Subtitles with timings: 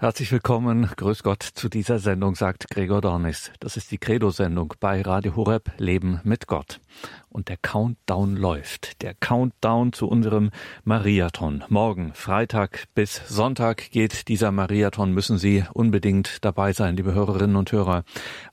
[0.00, 3.52] Herzlich willkommen, grüß Gott zu dieser Sendung, sagt Gregor Dornis.
[3.60, 6.80] Das ist die Credo-Sendung bei Radio Horeb Leben mit Gott.
[7.28, 9.02] Und der Countdown läuft.
[9.02, 10.52] Der Countdown zu unserem
[10.84, 11.64] Mariathon.
[11.68, 15.12] Morgen, Freitag bis Sonntag geht dieser Mariathon.
[15.12, 18.04] Müssen Sie unbedingt dabei sein, liebe Hörerinnen und Hörer.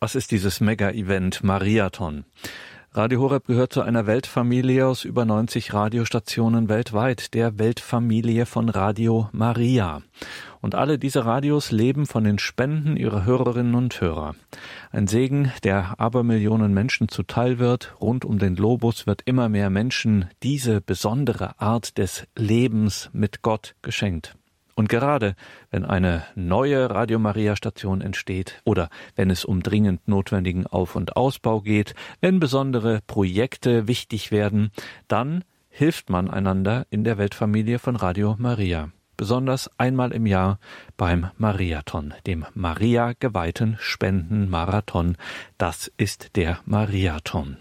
[0.01, 2.25] Was ist dieses Mega-Event Mariathon?
[2.91, 9.29] Radio Horeb gehört zu einer Weltfamilie aus über 90 Radiostationen weltweit, der Weltfamilie von Radio
[9.33, 10.01] Maria.
[10.61, 14.35] Und alle diese Radios leben von den Spenden ihrer Hörerinnen und Hörer.
[14.91, 17.95] Ein Segen, der Abermillionen Menschen zuteil wird.
[18.01, 23.75] Rund um den Globus wird immer mehr Menschen diese besondere Art des Lebens mit Gott
[23.81, 24.35] geschenkt.
[24.77, 25.35] Und gerade
[25.71, 31.15] wenn eine neue Radio Maria Station entsteht oder wenn es um dringend notwendigen Auf- und
[31.15, 34.69] Ausbau geht, wenn besondere Projekte wichtig werden,
[35.07, 38.91] dann hilft man einander in der Weltfamilie von Radio Maria.
[39.17, 40.59] Besonders einmal im Jahr
[40.95, 45.17] beim Mariathon, dem Maria geweihten Spendenmarathon.
[45.57, 47.57] Das ist der Mariathon.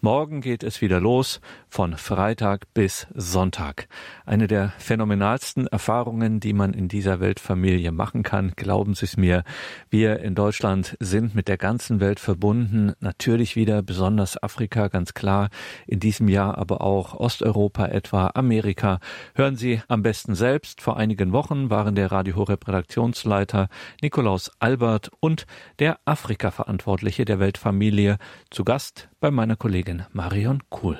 [0.00, 3.88] Morgen geht es wieder los von Freitag bis Sonntag.
[4.24, 8.52] Eine der phänomenalsten Erfahrungen, die man in dieser Weltfamilie machen kann.
[8.54, 9.42] Glauben Sie es mir.
[9.90, 12.92] Wir in Deutschland sind mit der ganzen Welt verbunden.
[13.00, 15.48] Natürlich wieder besonders Afrika, ganz klar.
[15.88, 19.00] In diesem Jahr aber auch Osteuropa etwa, Amerika.
[19.34, 20.80] Hören Sie am besten selbst.
[20.80, 23.68] Vor einigen Wochen waren der Radio Horeb Redaktionsleiter
[24.00, 25.46] Nikolaus Albert und
[25.80, 28.18] der Afrika-Verantwortliche der Weltfamilie
[28.50, 30.98] zu Gast bei meiner Kollegin Marion Kuhl.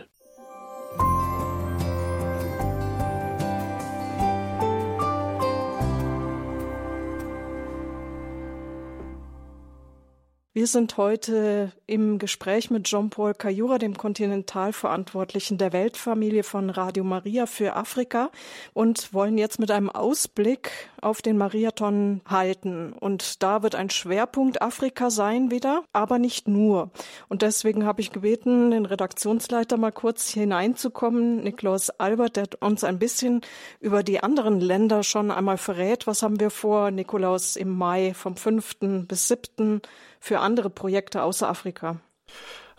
[10.55, 17.45] Wir sind heute im Gespräch mit Jean-Paul Kayura, dem Kontinentalverantwortlichen der Weltfamilie von Radio Maria
[17.45, 18.31] für Afrika
[18.73, 20.71] und wollen jetzt mit einem Ausblick
[21.03, 22.93] auf den Mariathon halten.
[22.93, 26.91] Und da wird ein Schwerpunkt Afrika sein wieder, aber nicht nur.
[27.29, 32.99] Und deswegen habe ich gebeten, den Redaktionsleiter mal kurz hineinzukommen, Niklaus Albert, der uns ein
[32.99, 33.41] bisschen
[33.81, 36.07] über die anderen Länder schon einmal verrät.
[36.07, 39.07] Was haben wir vor, Nikolaus, im Mai vom 5.
[39.09, 39.83] bis 7
[40.21, 42.01] für andere Projekte außer Afrika?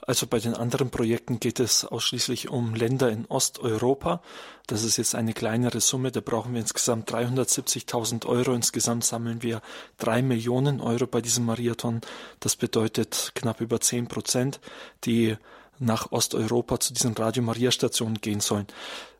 [0.05, 4.21] Also bei den anderen Projekten geht es ausschließlich um Länder in Osteuropa.
[4.67, 6.11] Das ist jetzt eine kleinere Summe.
[6.11, 8.53] Da brauchen wir insgesamt 370.000 Euro.
[8.53, 9.61] Insgesamt sammeln wir
[9.97, 12.01] drei Millionen Euro bei diesem Marathon.
[12.41, 14.59] Das bedeutet knapp über zehn Prozent,
[15.05, 15.37] die
[15.79, 18.67] nach Osteuropa zu diesen Radio Maria Stationen gehen sollen.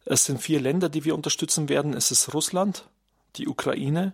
[0.06, 1.94] Es sind vier Länder, die wir unterstützen werden.
[1.94, 2.90] Es ist Russland,
[3.38, 4.14] die Ukraine,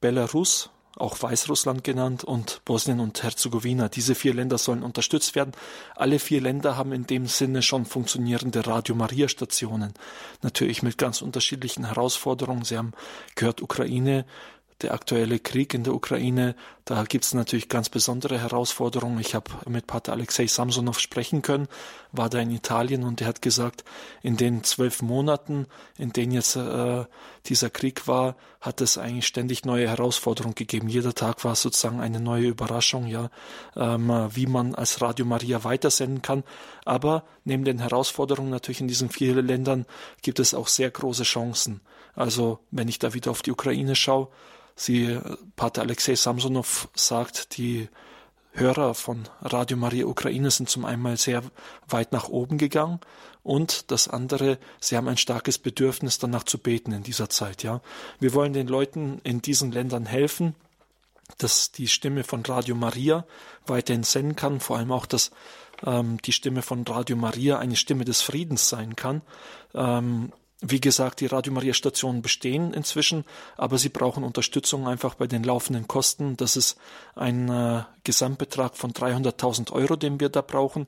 [0.00, 3.88] Belarus, auch Weißrussland genannt, und Bosnien und Herzegowina.
[3.88, 5.52] Diese vier Länder sollen unterstützt werden.
[5.94, 9.92] Alle vier Länder haben in dem Sinne schon funktionierende Radio Maria Stationen.
[10.42, 12.64] Natürlich mit ganz unterschiedlichen Herausforderungen.
[12.64, 12.92] Sie haben
[13.34, 14.24] gehört, Ukraine
[14.82, 16.54] der aktuelle Krieg in der Ukraine,
[16.84, 19.18] da gibt es natürlich ganz besondere Herausforderungen.
[19.20, 21.66] Ich habe mit Pater Alexei Samsonov sprechen können,
[22.12, 23.84] war da in Italien und er hat gesagt,
[24.22, 25.66] in den zwölf Monaten,
[25.98, 27.04] in denen jetzt äh,
[27.46, 30.88] dieser Krieg war, hat es eigentlich ständig neue Herausforderungen gegeben.
[30.88, 33.30] Jeder Tag war sozusagen eine neue Überraschung, ja,
[33.76, 36.44] ähm, wie man als Radio Maria weitersenden kann.
[36.84, 39.86] Aber neben den Herausforderungen natürlich in diesen vier Ländern
[40.22, 41.80] gibt es auch sehr große Chancen.
[42.14, 44.28] Also wenn ich da wieder auf die Ukraine schaue,
[44.76, 45.18] Sie,
[45.56, 47.88] Pater Alexei Samsonov sagt, die
[48.52, 51.42] Hörer von Radio Maria Ukraine sind zum einen sehr
[51.88, 53.00] weit nach oben gegangen
[53.42, 57.80] und das andere, sie haben ein starkes Bedürfnis danach zu beten in dieser Zeit, ja.
[58.18, 60.54] Wir wollen den Leuten in diesen Ländern helfen,
[61.38, 63.26] dass die Stimme von Radio Maria
[63.66, 65.30] weiterhin senden kann, vor allem auch, dass
[65.84, 69.22] ähm, die Stimme von Radio Maria eine Stimme des Friedens sein kann.
[69.74, 73.24] Ähm, wie gesagt, die Radio Maria Stationen bestehen inzwischen,
[73.56, 76.36] aber sie brauchen Unterstützung einfach bei den laufenden Kosten.
[76.36, 76.78] Das ist
[77.14, 80.86] ein äh, Gesamtbetrag von 300.000 Euro, den wir da brauchen.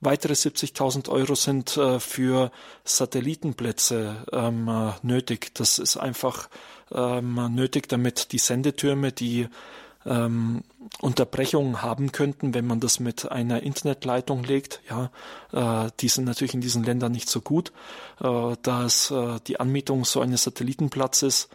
[0.00, 2.50] Weitere 70.000 Euro sind äh, für
[2.84, 5.54] Satellitenplätze ähm, äh, nötig.
[5.54, 6.48] Das ist einfach
[6.92, 9.48] ähm, nötig, damit die Sendetürme, die
[10.06, 10.62] ähm,
[11.00, 14.80] Unterbrechungen haben könnten, wenn man das mit einer Internetleitung legt.
[14.88, 15.10] Ja,
[15.86, 17.72] äh, die sind natürlich in diesen Ländern nicht so gut.
[18.20, 21.48] Äh, da es äh, die Anmietung so eines Satellitenplatzes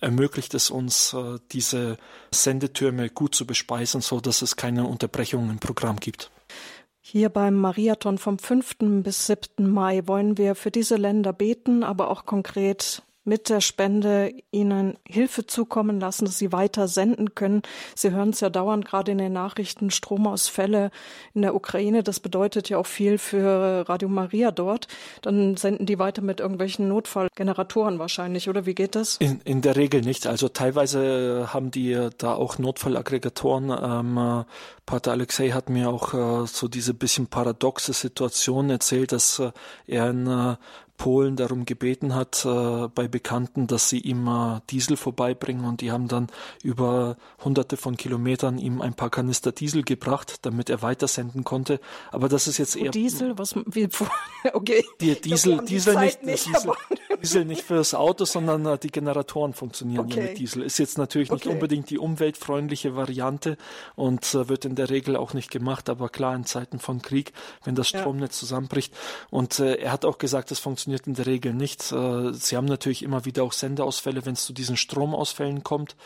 [0.00, 1.96] ermöglicht es uns, äh, diese
[2.30, 6.30] Sendetürme gut zu bespeisen, so dass es keine Unterbrechungen im Programm gibt.
[7.00, 9.02] Hier beim Mariathon vom 5.
[9.02, 9.70] bis 7.
[9.70, 15.46] Mai wollen wir für diese Länder beten, aber auch konkret mit der Spende ihnen Hilfe
[15.46, 17.62] zukommen lassen, dass sie weiter senden können.
[17.94, 20.90] Sie hören es ja dauernd gerade in den Nachrichten, Stromausfälle
[21.32, 22.02] in der Ukraine.
[22.02, 24.88] Das bedeutet ja auch viel für Radio Maria dort.
[25.22, 29.16] Dann senden die weiter mit irgendwelchen Notfallgeneratoren wahrscheinlich, oder wie geht das?
[29.16, 30.26] In, in der Regel nicht.
[30.26, 33.70] Also teilweise haben die da auch Notfallaggregatoren.
[33.70, 34.44] Ähm,
[34.86, 39.52] Pater Alexei hat mir auch äh, so diese bisschen paradoxe Situation erzählt, dass äh,
[39.86, 40.56] er in äh,
[40.96, 45.90] Polen darum gebeten hat äh, bei Bekannten, dass sie ihm äh, Diesel vorbeibringen und die
[45.90, 46.28] haben dann
[46.62, 51.80] über hunderte von Kilometern ihm ein paar Kanister Diesel gebracht, damit er weitersenden konnte.
[52.12, 53.88] Aber das ist jetzt eher Diesel, was wie
[54.52, 54.84] okay.
[55.00, 56.72] Die Diesel, die Diesel nicht, nicht Diesel,
[57.24, 60.22] Diesel nicht fürs Auto, sondern äh, die Generatoren funktionieren okay.
[60.22, 60.62] mit Diesel.
[60.62, 61.54] Ist jetzt natürlich nicht okay.
[61.54, 63.56] unbedingt die umweltfreundliche Variante
[63.96, 67.32] und äh, wird in der Regel auch nicht gemacht, aber klar in Zeiten von Krieg,
[67.64, 68.40] wenn das Stromnetz ja.
[68.40, 68.94] zusammenbricht.
[69.30, 71.92] Und äh, er hat auch gesagt, das funktioniert in der Regel nicht.
[71.92, 75.96] Äh, sie haben natürlich immer wieder auch Sendeausfälle, wenn es zu diesen Stromausfällen kommt.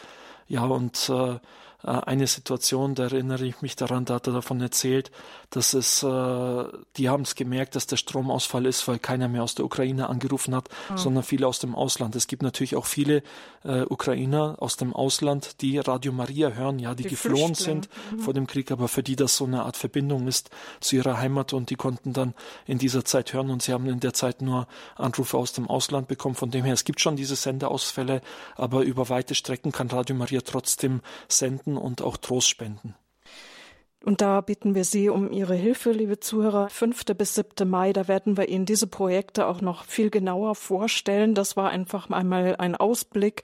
[0.49, 1.39] Ja, und äh,
[1.83, 5.13] eine Situation, da erinnere ich mich daran, da hat er davon erzählt,
[5.51, 6.65] dass es, äh,
[6.97, 10.57] die haben es gemerkt, dass der Stromausfall ist, weil keiner mehr aus der Ukraine angerufen
[10.57, 10.99] hat, mhm.
[10.99, 12.17] sondern viele aus dem Ausland.
[12.17, 13.23] Es gibt natürlich auch viele
[13.63, 18.19] äh, Ukrainer aus dem Ausland, die Radio Maria hören, ja, die, die geflohen sind mhm.
[18.19, 21.53] vor dem Krieg, aber für die das so eine Art Verbindung ist zu ihrer Heimat
[21.53, 22.35] und die konnten dann
[22.67, 24.67] in dieser Zeit hören und sie haben in der Zeit nur
[24.97, 26.35] Anrufe aus dem Ausland bekommen.
[26.35, 28.21] Von dem her, es gibt schon diese Sendeausfälle,
[28.57, 32.95] aber über weite Strecken kann Radio Maria trotzdem senden und auch Trost spenden.
[34.05, 36.69] Und da bitten wir Sie um Ihre Hilfe, liebe Zuhörer.
[36.71, 37.05] 5.
[37.17, 37.69] bis 7.
[37.69, 41.35] Mai, da werden wir Ihnen diese Projekte auch noch viel genauer vorstellen.
[41.35, 43.43] Das war einfach einmal ein Ausblick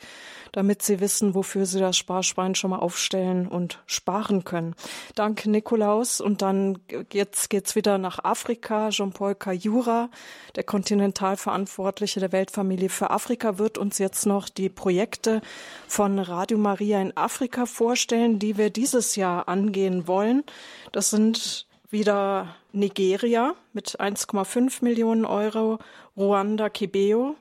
[0.54, 4.76] damit Sie wissen, wofür Sie das Sparschwein schon mal aufstellen und sparen können.
[5.16, 6.20] Danke, Nikolaus.
[6.20, 6.78] Und dann
[7.12, 8.90] jetzt geht's wieder nach Afrika.
[8.90, 10.10] Jean-Paul Kayura,
[10.54, 15.40] der Kontinentalverantwortliche der Weltfamilie für Afrika, wird uns jetzt noch die Projekte
[15.88, 20.43] von Radio Maria in Afrika vorstellen, die wir dieses Jahr angehen wollen.
[20.92, 25.78] Das sind wieder Nigeria mit 1,5 Millionen Euro,
[26.16, 27.36] Ruanda, Kibeo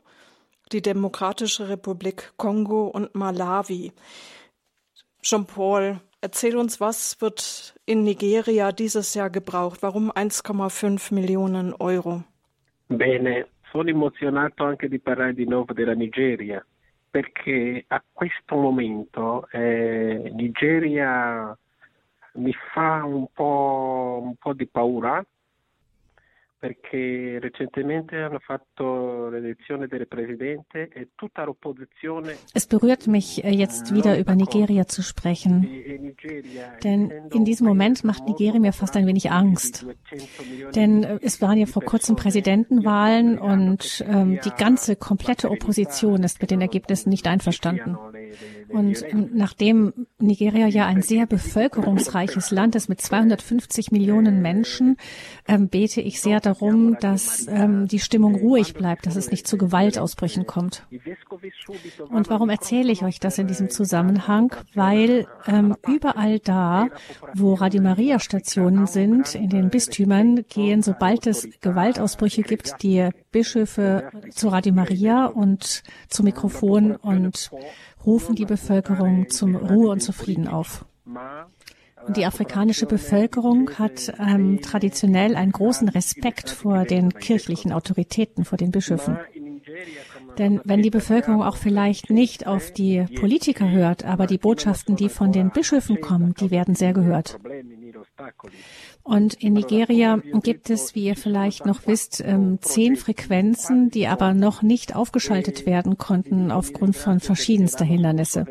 [0.73, 3.91] die Demokratische Republik Kongo und Malawi.
[5.21, 9.83] Jean-Paul, erzähl uns, was wird in Nigeria dieses Jahr gebraucht?
[9.83, 12.23] Warum 1,5 Millionen Euro?
[12.87, 16.65] Bene, sono emozionato anche di parlare di nuovo della Nigeria,
[17.09, 21.57] perché a questo momento eh, Nigeria
[22.35, 25.23] mi fa un po', un po' di paura
[26.63, 32.37] perché recentemente hanno fatto l'elezione del Presidente e tutta l'opposizione.
[32.53, 35.67] Es berührt mich, äh, jetzt wieder über Nigeria zu sprechen.
[36.81, 39.85] Denn in diesem Moment macht Nigeria mir fast ein wenig Angst.
[40.73, 46.39] Denn äh, es waren ja vor kurzem Präsidentenwahlen und ähm, die ganze komplette Opposition ist
[46.39, 47.97] mit den Ergebnissen nicht einverstanden.
[48.69, 54.95] Und ähm, nachdem Nigeria ja ein sehr bevölkerungsreiches Land ist mit 250 Millionen Menschen,
[55.47, 59.57] ähm, bete ich sehr darum, dass ähm, die Stimmung ruhig bleibt, dass es nicht zu
[59.57, 60.85] Gewaltausbrüchen kommt.
[62.09, 64.55] Und warum erzähle ich euch das in diesem Zusammenhang?
[64.73, 66.87] Weil ähm, überall da,
[67.33, 74.09] wo Radio Maria Stationen sind, in den Bistümern, gehen, sobald es Gewaltausbrüche gibt, die Bischöfe
[74.31, 77.51] zu Radio Maria und zu Mikrofon und
[78.05, 80.85] rufen die Bevölkerung zum Ruhe und zu Frieden auf.
[82.07, 88.57] Und die afrikanische Bevölkerung hat ähm, traditionell einen großen Respekt vor den kirchlichen Autoritäten, vor
[88.57, 89.17] den Bischöfen.
[90.37, 95.09] Denn wenn die Bevölkerung auch vielleicht nicht auf die Politiker hört, aber die Botschaften, die
[95.09, 97.39] von den Bischöfen kommen, die werden sehr gehört.
[99.03, 104.33] Und in Nigeria gibt es, wie ihr vielleicht noch wisst, ähm, zehn Frequenzen, die aber
[104.33, 108.45] noch nicht aufgeschaltet werden konnten aufgrund von verschiedenster Hindernisse.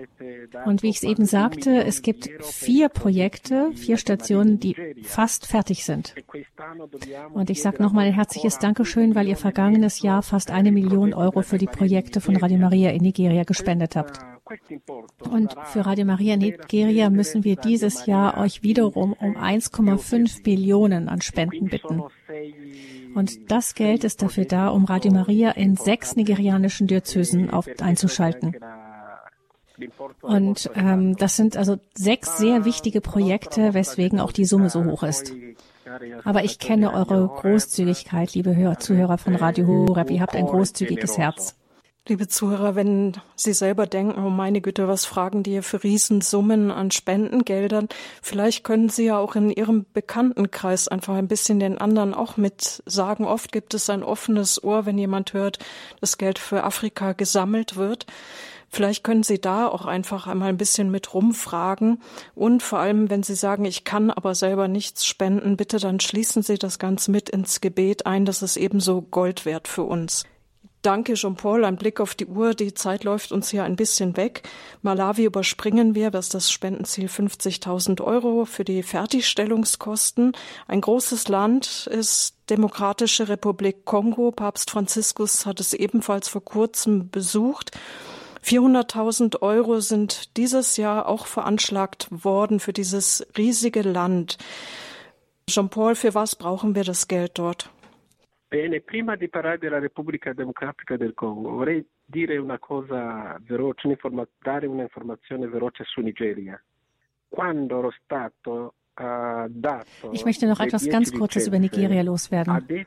[0.64, 5.84] Und wie ich es eben sagte, es gibt vier Projekte, vier Stationen, die fast fertig
[5.84, 6.14] sind.
[7.32, 11.42] Und ich sage nochmal ein herzliches Dankeschön, weil ihr vergangenes Jahr fast eine Million Euro
[11.42, 14.20] für die Projekte von Radio Maria in Nigeria gespendet habt.
[15.30, 21.20] Und für Radio Maria Nigeria müssen wir dieses Jahr euch wiederum um 1,5 Millionen an
[21.20, 22.02] Spenden bitten.
[23.14, 28.56] Und das Geld ist dafür da, um Radio Maria in sechs nigerianischen Diözesen einzuschalten.
[30.20, 35.02] Und ähm, das sind also sechs sehr wichtige Projekte, weswegen auch die Summe so hoch
[35.02, 35.32] ist.
[36.24, 40.10] Aber ich kenne eure Großzügigkeit, liebe Hör Zuhörer von Radio Horeb.
[40.10, 41.56] Ihr habt ein großzügiges Herz.
[42.08, 46.72] Liebe Zuhörer, wenn Sie selber denken, oh meine Güte, was fragen die hier für Riesensummen
[46.72, 47.88] an Spendengeldern,
[48.20, 52.82] vielleicht können Sie ja auch in Ihrem Bekanntenkreis einfach ein bisschen den anderen auch mit
[52.86, 53.24] sagen.
[53.24, 55.60] Oft gibt es ein offenes Ohr, wenn jemand hört,
[56.00, 58.06] dass Geld für Afrika gesammelt wird.
[58.74, 62.00] Vielleicht können Sie da auch einfach einmal ein bisschen mit rumfragen.
[62.34, 66.42] Und vor allem, wenn Sie sagen, ich kann aber selber nichts spenden, bitte dann schließen
[66.42, 68.24] Sie das Ganze mit ins Gebet ein.
[68.24, 70.24] Das ist ebenso Gold wert für uns.
[70.80, 71.66] Danke, Jean-Paul.
[71.66, 72.54] Ein Blick auf die Uhr.
[72.54, 74.48] Die Zeit läuft uns hier ein bisschen weg.
[74.80, 76.10] Malawi überspringen wir.
[76.10, 80.32] Das ist das Spendenziel 50.000 Euro für die Fertigstellungskosten.
[80.66, 84.32] Ein großes Land ist Demokratische Republik Kongo.
[84.32, 87.70] Papst Franziskus hat es ebenfalls vor kurzem besucht.
[88.42, 94.38] 400.000 Euro sind dieses Jahr auch veranschlagt worden für dieses riesige Land.
[95.48, 97.70] Jean-Paul, für was brauchen wir das Geld dort?
[98.48, 103.96] Bene, prima di parlare della Repubblica Democratica del Congo, vorrei dire una cosa veloce,
[104.42, 106.62] dare un'informazione veloce su Nigeria.
[107.28, 108.74] Quando lo Stato
[110.12, 112.86] ich möchte noch etwas ganz Kurzes über Nigeria loswerden.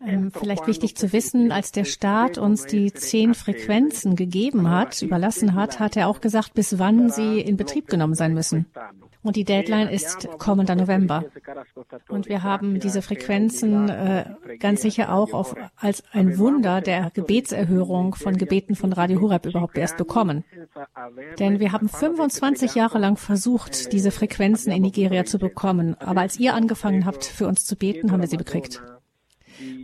[0.00, 5.54] Ähm, vielleicht wichtig zu wissen, als der Staat uns die zehn Frequenzen gegeben hat, überlassen
[5.54, 8.66] hat, hat er auch gesagt, bis wann sie in Betrieb genommen sein müssen.
[9.22, 11.24] Und die Deadline ist kommender November.
[12.08, 14.24] Und wir haben diese Frequenzen äh,
[14.60, 19.76] ganz sicher auch auf, als ein Wunder der Gebetserhörung von Gebeten von Radio Horeb überhaupt
[19.76, 20.44] erst bekommen.
[21.38, 25.96] Denn wir haben 25 Jahre lang versucht, diese Frequenzen in Nigeria zu bekommen.
[26.00, 28.82] Aber als ihr angefangen habt, für uns zu beten, haben wir sie bekriegt.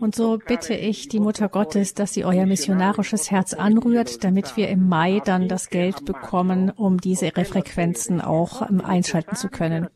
[0.01, 4.69] Und so bitte ich die Mutter Gottes, dass sie euer missionarisches Herz anrührt, damit wir
[4.69, 9.89] im Mai dann das Geld bekommen, um diese Frequenzen auch ähm, einschalten zu können.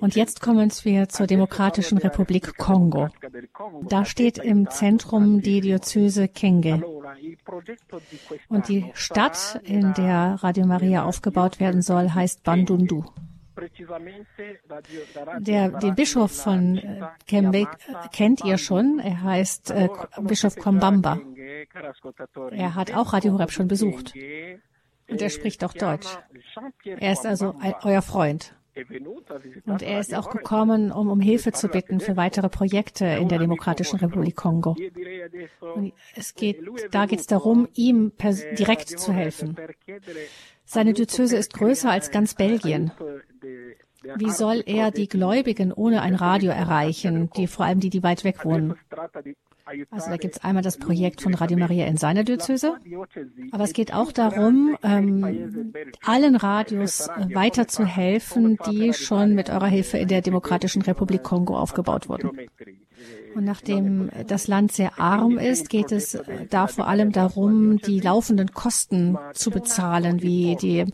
[0.00, 3.08] Und jetzt kommen wir zur Demokratischen Republik Kongo.
[3.88, 6.82] Da steht im Zentrum die Diözese Kenge.
[8.48, 13.04] Und die Stadt, in der Radio Maria aufgebaut werden soll, heißt Bandundu.
[15.38, 17.68] Der, den Bischof von äh, Kembe
[18.12, 18.98] kennt ihr schon.
[18.98, 19.88] Er heißt äh,
[20.22, 21.20] Bischof Kombamba.
[22.50, 24.12] Er hat auch Radio Horeb schon besucht.
[25.08, 26.08] Und er spricht auch Deutsch.
[26.84, 28.54] Er ist also ein, euer Freund.
[29.66, 33.38] Und er ist auch gekommen, um um Hilfe zu bitten für weitere Projekte in der
[33.38, 34.76] Demokratischen Republik Kongo.
[35.60, 36.58] Und es geht,
[36.90, 38.12] da geht es darum, ihm
[38.58, 39.56] direkt zu helfen.
[40.64, 42.90] Seine Diözese ist größer als ganz Belgien.
[44.16, 48.24] Wie soll er die Gläubigen ohne ein Radio erreichen, die vor allem die, die weit
[48.24, 48.74] weg wohnen?
[49.90, 52.76] Also da gibt es einmal das Projekt von Radio Maria in seiner Diözese,
[53.50, 60.08] aber es geht auch darum, ähm, allen Radios weiterzuhelfen, die schon mit eurer Hilfe in
[60.08, 62.30] der Demokratischen Republik Kongo aufgebaut wurden.
[63.34, 66.18] Und nachdem das Land sehr arm ist, geht es
[66.50, 70.84] da vor allem darum, die laufenden Kosten zu bezahlen, wie die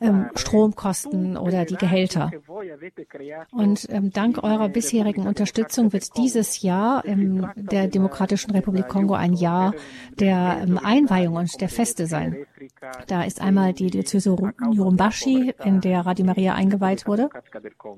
[0.00, 2.30] ähm, Stromkosten oder die Gehälter.
[3.50, 9.32] Und ähm, dank eurer bisherigen Unterstützung wird dieses Jahr in der Demokratischen Republik Kongo ein
[9.34, 9.74] Jahr
[10.18, 12.36] der ähm, Einweihung und der Feste sein.
[13.06, 14.36] Da ist einmal die Diözese
[14.72, 17.28] Yurumbashi, in der Radio Maria eingeweiht wurde,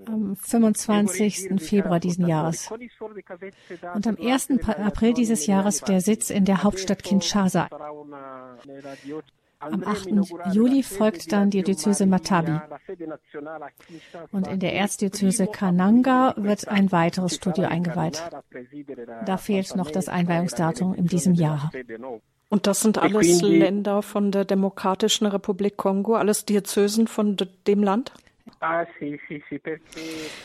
[0.07, 1.63] am 25.
[1.63, 2.71] Februar diesen Jahres.
[3.95, 4.51] Und am 1.
[4.67, 7.69] April dieses Jahres der Sitz in der Hauptstadt Kinshasa.
[9.63, 10.09] Am 8.
[10.55, 12.59] Juli folgt dann die Diözese Matabi.
[14.33, 18.23] Und in der Erzdiözese Kananga wird ein weiteres Studio eingeweiht.
[19.27, 21.71] Da fehlt noch das Einweihungsdatum in diesem Jahr.
[22.51, 28.13] Und das sind alles Länder von der Demokratischen Republik Kongo, alles Diözesen von dem Land?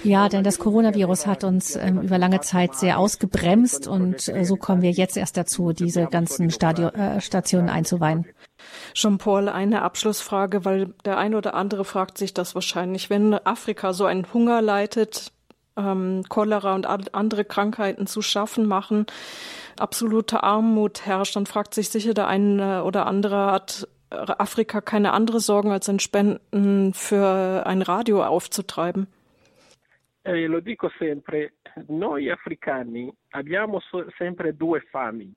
[0.03, 4.55] Ja, denn das Coronavirus hat uns ähm, über lange Zeit sehr ausgebremst und äh, so
[4.55, 8.25] kommen wir jetzt erst dazu, diese ganzen Stadio, äh, Stationen einzuweihen.
[8.93, 13.09] Jean-Paul, eine Abschlussfrage, weil der eine oder andere fragt sich das wahrscheinlich.
[13.09, 15.33] Wenn Afrika so einen Hunger leitet,
[15.77, 19.05] ähm, Cholera und andere Krankheiten zu schaffen machen,
[19.79, 25.39] absolute Armut herrscht, dann fragt sich sicher der eine oder andere, hat Afrika keine andere
[25.39, 29.07] Sorgen als in Spenden für ein Radio aufzutreiben?
[30.23, 31.51] Eh, lo dico sempre,
[31.87, 33.79] noi africani abbiamo
[34.17, 35.31] sempre due fami.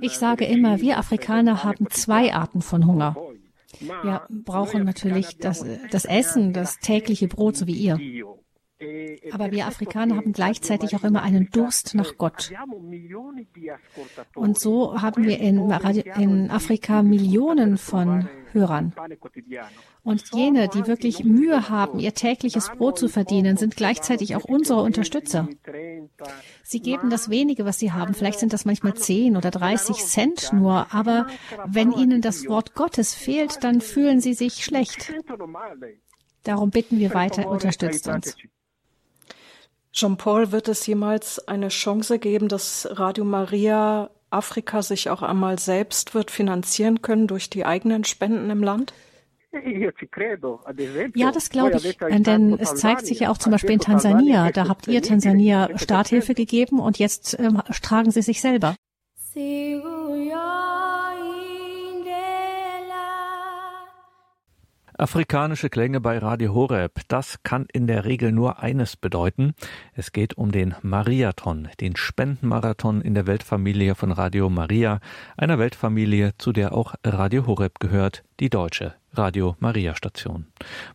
[0.00, 3.14] Ich sage immer, wir Afrikaner haben zwei Arten von Hunger.
[3.80, 7.98] Wir brauchen natürlich das, das Essen, das tägliche Brot, so wie ihr.
[9.32, 12.52] Aber wir Afrikaner haben gleichzeitig auch immer einen Durst nach Gott.
[14.34, 15.70] Und so haben wir in,
[16.16, 18.94] in Afrika Millionen von Hörern.
[20.02, 24.80] Und jene, die wirklich Mühe haben, ihr tägliches Brot zu verdienen, sind gleichzeitig auch unsere
[24.82, 25.48] Unterstützer.
[26.62, 28.14] Sie geben das wenige, was sie haben.
[28.14, 30.92] Vielleicht sind das manchmal 10 oder 30 Cent nur.
[30.92, 31.26] Aber
[31.66, 35.12] wenn ihnen das Wort Gottes fehlt, dann fühlen sie sich schlecht.
[36.44, 38.36] Darum bitten wir weiter, unterstützt uns.
[39.92, 46.14] Jean-Paul, wird es jemals eine Chance geben, dass Radio Maria Afrika sich auch einmal selbst
[46.14, 48.92] wird finanzieren können durch die eigenen Spenden im Land?
[51.14, 54.50] Ja, das glaube ich, denn es zeigt sich ja auch zum Beispiel in Tansania.
[54.52, 58.76] Da habt ihr Tansania Starthilfe gegeben und jetzt ähm, tragen sie sich selber.
[65.00, 69.54] Afrikanische Klänge bei Radio Horeb, das kann in der Regel nur eines bedeuten.
[69.94, 74.98] Es geht um den Mariathon, den Spendenmarathon in der Weltfamilie von Radio Maria,
[75.36, 80.46] einer Weltfamilie, zu der auch Radio Horeb gehört, die deutsche Radio Maria Station.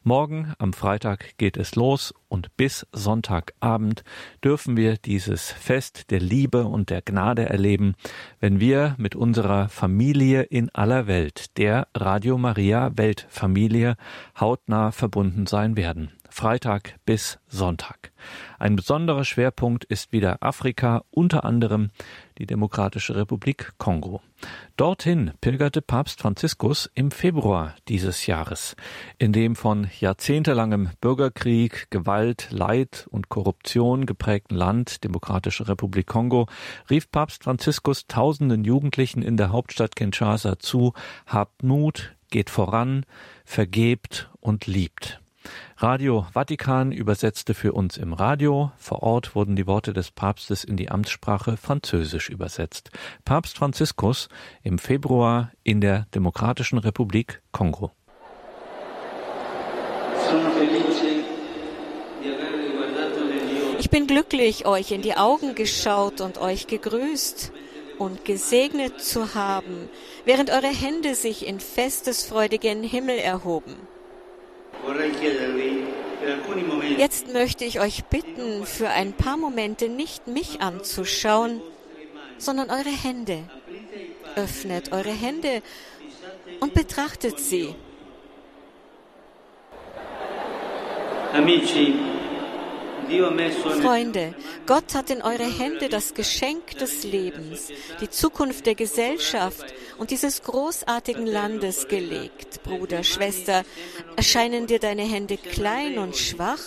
[0.03, 4.03] Morgen am Freitag geht es los und bis Sonntagabend
[4.43, 7.95] dürfen wir dieses Fest der Liebe und der Gnade erleben,
[8.39, 13.95] wenn wir mit unserer Familie in aller Welt, der Radio Maria Weltfamilie,
[14.39, 16.11] hautnah verbunden sein werden.
[16.33, 18.11] Freitag bis Sonntag.
[18.57, 21.91] Ein besonderer Schwerpunkt ist wieder Afrika, unter anderem
[22.39, 24.19] die Demokratische Republik Kongo.
[24.75, 28.75] Dorthin pilgerte Papst Franziskus im Februar dieses Jahres.
[29.19, 36.47] In dem von jahrzehntelangem Bürgerkrieg, Gewalt, Leid und Korruption geprägten Land Demokratische Republik Kongo
[36.89, 40.93] rief Papst Franziskus tausenden Jugendlichen in der Hauptstadt Kinshasa zu,
[41.27, 43.05] habt Mut, geht voran,
[43.45, 45.19] vergebt und liebt.
[45.83, 48.71] Radio Vatikan übersetzte für uns im Radio.
[48.77, 52.89] Vor Ort wurden die Worte des Papstes in die Amtssprache Französisch übersetzt.
[53.25, 54.29] Papst Franziskus
[54.63, 57.91] im Februar in der Demokratischen Republik Kongo.
[63.77, 67.51] Ich bin glücklich, euch in die Augen geschaut und euch gegrüßt
[67.99, 69.89] und gesegnet zu haben,
[70.23, 73.75] während eure Hände sich in festesfreudigen Himmel erhoben.
[76.97, 81.61] Jetzt möchte ich euch bitten, für ein paar Momente nicht mich anzuschauen,
[82.37, 83.43] sondern eure Hände.
[84.35, 85.61] Öffnet eure Hände
[86.59, 87.75] und betrachtet sie.
[91.33, 91.95] Amici,
[93.81, 94.33] Freunde,
[94.65, 97.69] Gott hat in eure Hände das Geschenk des Lebens,
[98.01, 102.63] die Zukunft der Gesellschaft und dieses großartigen Landes gelegt.
[102.63, 103.63] Bruder, Schwester,
[104.15, 106.61] erscheinen dir deine Hände klein und schwach,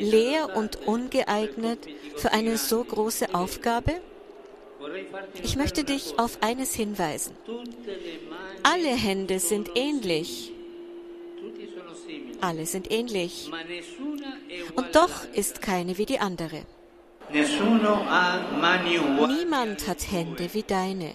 [0.00, 1.80] leer und ungeeignet
[2.16, 4.00] für eine so große Aufgabe?
[5.42, 7.34] Ich möchte dich auf eines hinweisen.
[8.62, 10.52] Alle Hände sind ähnlich.
[12.40, 13.50] Alle sind ähnlich.
[14.74, 16.62] Und doch ist keine wie die andere.
[19.28, 21.14] Niemand hat Hände wie deine.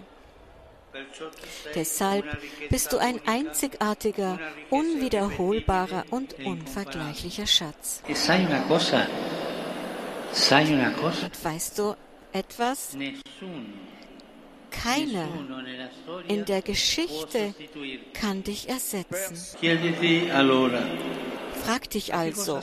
[1.74, 2.26] Deshalb
[2.70, 8.04] bist du ein einzigartiger, unwiederholbarer und unvergleichlicher Schatz.
[8.08, 8.16] Und
[11.44, 11.96] weißt du
[12.32, 12.96] etwas?
[14.82, 15.28] Keiner
[16.28, 17.54] in der Geschichte
[18.14, 19.38] kann dich ersetzen.
[21.64, 22.60] Frag dich also,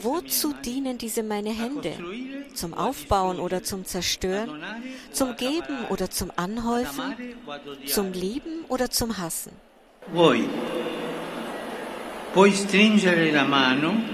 [0.00, 1.92] wozu dienen diese meine Hände?
[2.54, 4.62] Zum Aufbauen oder zum Zerstören?
[5.10, 7.14] Zum Geben oder zum Anhäufen?
[7.86, 9.52] Zum Lieben oder zum Hassen?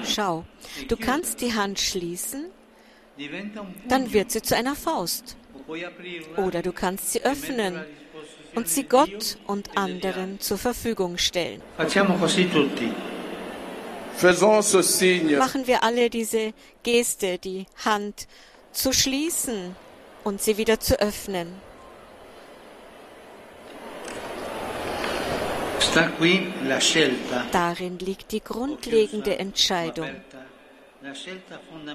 [0.04, 0.44] Schau,
[0.88, 2.46] du kannst die Hand schließen,
[3.88, 5.36] dann wird sie zu einer Faust.
[6.36, 7.84] Oder du kannst sie öffnen
[8.54, 11.62] und sie Gott und anderen zur Verfügung stellen.
[15.38, 16.52] Machen wir alle diese
[16.82, 18.26] Geste, die Hand
[18.72, 19.76] zu schließen
[20.24, 21.54] und sie wieder zu öffnen.
[27.52, 30.10] Darin liegt die grundlegende Entscheidung.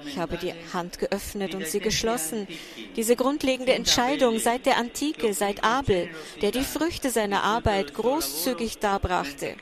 [0.06, 2.48] Ich habe die Hand geöffnet und sie geschlossen.
[2.96, 6.08] Diese grundlegende Entscheidung seit der Antike, seit Abel,
[6.40, 9.56] der die Früchte seiner Arbeit großzügig darbrachte,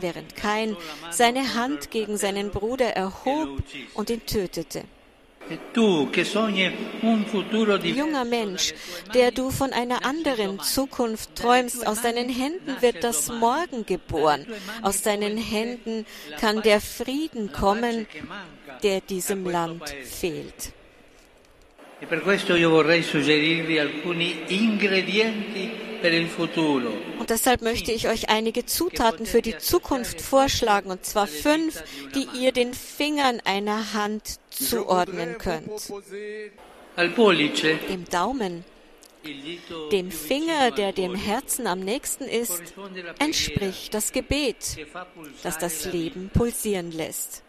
[0.00, 0.76] während Kain
[1.10, 3.62] seine Hand gegen seinen Bruder erhob
[3.94, 4.84] und ihn tötete.
[7.84, 8.74] Junger Mensch,
[9.14, 14.44] der du von einer anderen Zukunft träumst, aus deinen Händen wird das Morgen geboren.
[14.82, 16.04] Aus deinen Händen
[16.40, 18.08] kann der Frieden kommen,
[18.82, 20.72] der diesem Land fehlt.
[21.98, 25.86] E per questo io vorrei suggerirvi alcuni ingredienti
[27.18, 31.82] Und deshalb möchte ich euch einige Zutaten für die Zukunft vorschlagen, und zwar fünf,
[32.14, 35.70] die ihr den Fingern einer Hand zuordnen könnt.
[36.96, 38.64] Dem Daumen,
[39.92, 42.74] dem Finger, der dem Herzen am nächsten ist,
[43.18, 44.76] entspricht das Gebet,
[45.42, 47.42] das das Leben pulsieren lässt.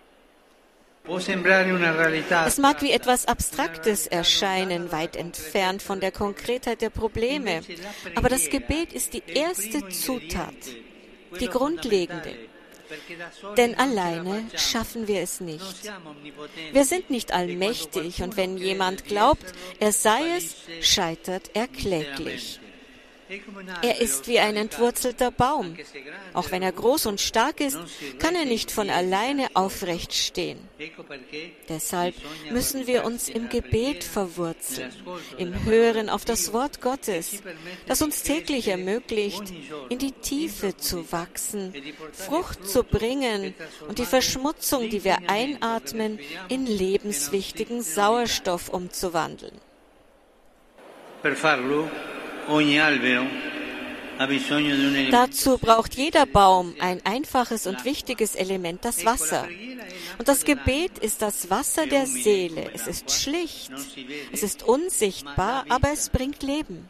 [2.46, 7.62] Es mag wie etwas Abstraktes erscheinen, weit entfernt von der Konkretheit der Probleme,
[8.16, 10.56] aber das Gebet ist die erste Zutat,
[11.40, 12.36] die grundlegende.
[13.58, 15.92] Denn alleine schaffen wir es nicht.
[16.72, 19.46] Wir sind nicht allmächtig und wenn jemand glaubt,
[19.80, 22.60] er sei es, scheitert er kläglich.
[23.82, 25.76] Er ist wie ein entwurzelter Baum.
[26.34, 27.78] Auch wenn er groß und stark ist,
[28.20, 30.60] kann er nicht von alleine aufrecht stehen.
[31.68, 32.16] Deshalb
[32.52, 34.92] müssen wir uns im Gebet verwurzeln,
[35.38, 37.44] im Hören auf das Wort Gottes,
[37.86, 39.44] das uns täglich ermöglicht,
[39.90, 41.74] in die Tiefe zu wachsen,
[42.14, 43.54] Frucht zu bringen
[43.88, 49.60] und die Verschmutzung, die wir einatmen, in lebenswichtigen Sauerstoff umzuwandeln.
[51.22, 51.90] Per farlo
[55.12, 59.48] Dazu braucht jeder Baum ein einfaches und wichtiges Element, das Wasser.
[60.18, 62.72] Und das Gebet ist das Wasser der Seele.
[62.74, 63.72] Es ist schlicht,
[64.32, 66.90] es ist unsichtbar, aber es bringt Leben.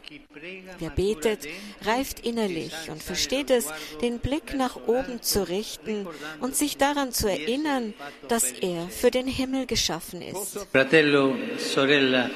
[0.78, 1.46] Wer betet,
[1.82, 3.66] reift innerlich und versteht es,
[4.00, 6.06] den Blick nach oben zu richten
[6.40, 7.92] und sich daran zu erinnern,
[8.28, 10.66] dass er für den Himmel geschaffen ist.
[10.72, 12.30] Fratello, sorella,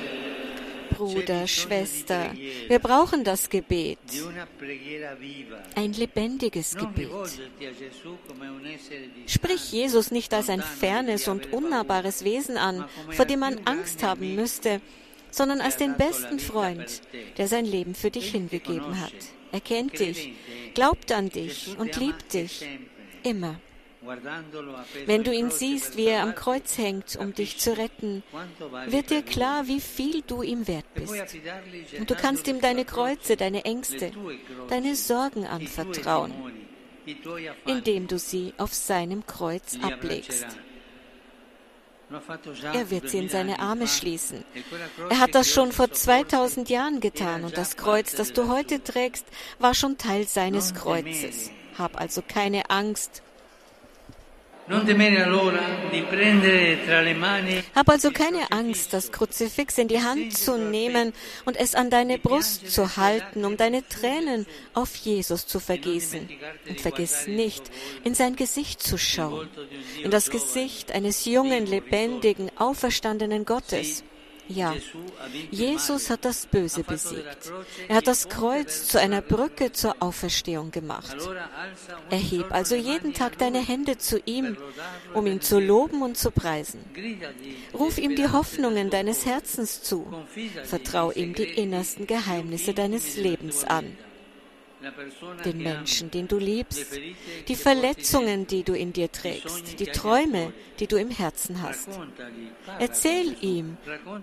[0.95, 2.33] Bruder, Schwester.
[2.69, 3.99] Wir brauchen das Gebet.
[5.75, 7.11] Ein lebendiges Gebet.
[9.27, 14.35] Sprich Jesus nicht als ein fernes und unnahbares Wesen an, vor dem man Angst haben
[14.35, 14.81] müsste,
[15.31, 17.03] sondern als den besten Freund,
[17.39, 19.13] der sein Leben für dich hingegeben hat.
[19.51, 20.33] Er kennt dich,
[20.75, 22.67] glaubt an dich und liebt dich
[23.23, 23.61] immer.
[25.07, 28.23] Wenn du ihn siehst, wie er am Kreuz hängt, um dich zu retten,
[28.87, 31.15] wird dir klar, wie viel du ihm wert bist.
[31.99, 34.11] Und du kannst ihm deine Kreuze, deine Ängste,
[34.69, 36.33] deine Sorgen anvertrauen,
[37.67, 40.47] indem du sie auf seinem Kreuz ablegst.
[42.75, 44.45] Er wird sie in seine Arme schließen.
[45.09, 49.25] Er hat das schon vor 2000 Jahren getan und das Kreuz, das du heute trägst,
[49.59, 51.51] war schon Teil seines Kreuzes.
[51.79, 53.23] Hab also keine Angst
[57.75, 61.13] hab also keine Angst, das Kruzifix in die Hand zu nehmen
[61.45, 66.29] und es an deine Brust zu halten, um deine Tränen auf Jesus zu vergießen.
[66.69, 67.71] Und vergiss nicht,
[68.05, 69.49] in sein Gesicht zu schauen,
[70.03, 74.05] in das Gesicht eines jungen, lebendigen, auferstandenen Gottes.
[74.49, 74.75] Ja,
[75.51, 77.53] Jesus hat das Böse besiegt.
[77.89, 81.17] Er hat das Kreuz zu einer Brücke zur Auferstehung gemacht.
[82.11, 84.57] Erheb also jeden Tag deine Hände zu ihm,
[85.15, 86.81] um ihn zu loben und zu preisen.
[87.73, 90.07] Ruf ihm die Hoffnungen deines Herzens zu.
[90.65, 93.97] Vertrau ihm die innersten Geheimnisse deines Lebens an
[95.45, 96.99] den Menschen, den du liebst,
[97.49, 101.89] die Verletzungen, die du in dir trägst, die Träume, die du im Herzen hast.
[102.79, 103.77] Erzähl ihm,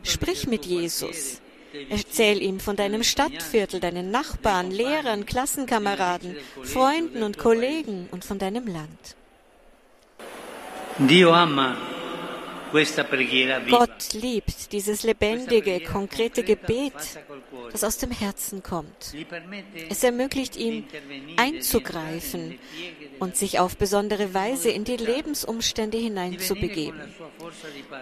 [0.04, 1.42] sprich mit Jesus.
[1.90, 8.66] Erzähl ihm von deinem Stadtviertel, deinen Nachbarn, Lehrern, Klassenkameraden, Freunden und Kollegen und von deinem
[8.66, 9.16] Land.
[10.98, 11.78] Dio ama
[13.70, 16.94] Gott liebt dieses lebendige, konkrete Gebet,
[17.72, 19.14] das aus dem Herzen kommt.
[19.90, 20.86] Es ermöglicht ihm
[21.38, 22.60] einzugreifen
[23.20, 27.00] und sich auf besondere Weise in die Lebensumstände hineinzubegeben.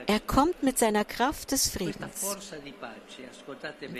[0.05, 2.37] Er kommt mit seiner Kraft des Friedens.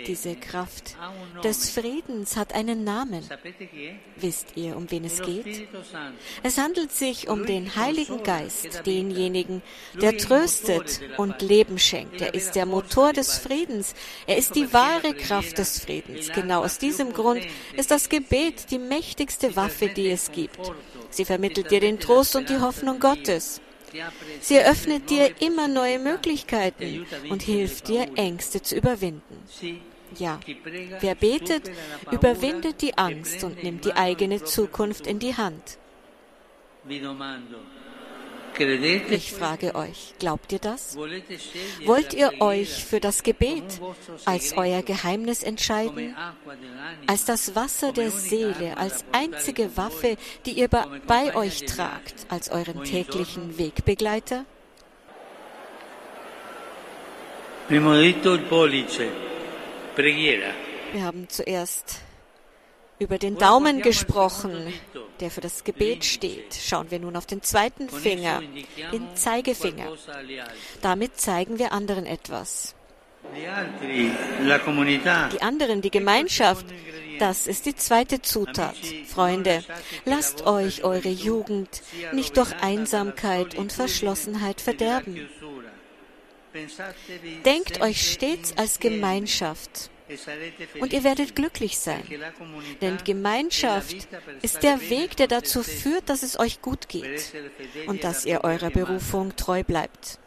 [0.06, 0.96] Diese Kraft
[1.42, 3.24] des Friedens hat einen Namen.
[4.16, 5.68] Wisst ihr, um wen es geht?
[6.42, 9.62] Es handelt sich um den Heiligen Geist, denjenigen,
[10.00, 12.20] der tröstet tröstet und Leben schenkt.
[12.20, 13.94] Er ist der Motor des Friedens.
[14.26, 16.30] Er ist die wahre Kraft des Friedens.
[16.32, 17.42] Genau aus diesem Grund
[17.76, 20.58] ist das Gebet die mächtigste Waffe, die es gibt.
[21.10, 23.60] Sie vermittelt dir den Trost und die Hoffnung Gottes.
[24.40, 29.42] Sie eröffnet dir immer neue Möglichkeiten und hilft dir, Ängste zu überwinden.
[30.16, 30.40] Ja,
[31.00, 31.70] wer betet,
[32.10, 35.78] überwindet die Angst und nimmt die eigene Zukunft in die Hand.
[38.58, 40.96] Ich frage euch, glaubt ihr das?
[40.96, 43.80] Wollt ihr euch für das Gebet
[44.24, 46.16] als euer Geheimnis entscheiden?
[47.06, 52.82] Als das Wasser der Seele, als einzige Waffe, die ihr bei euch tragt, als euren
[52.84, 54.44] täglichen Wegbegleiter?
[57.68, 57.82] Wir
[61.02, 62.00] haben zuerst
[63.00, 64.72] Über den Daumen gesprochen,
[65.20, 68.42] der für das Gebet steht, schauen wir nun auf den zweiten Finger,
[68.92, 69.92] den Zeigefinger.
[70.82, 72.74] Damit zeigen wir anderen etwas.
[75.32, 76.66] Die anderen, die Gemeinschaft,
[77.18, 78.76] das ist die zweite Zutat.
[79.06, 79.64] Freunde,
[80.04, 85.28] lasst euch eure Jugend nicht durch Einsamkeit und Verschlossenheit verderben.
[87.44, 89.90] Denkt euch stets als Gemeinschaft
[90.80, 92.02] und ihr werdet glücklich sein.
[92.80, 94.08] Denn Gemeinschaft
[94.42, 97.32] ist der Weg, der dazu führt, dass es euch gut geht
[97.86, 100.18] und dass ihr eurer Berufung treu bleibt.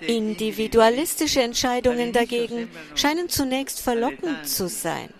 [0.00, 5.10] Individualistische Entscheidungen dagegen scheinen zunächst verlockend zu sein,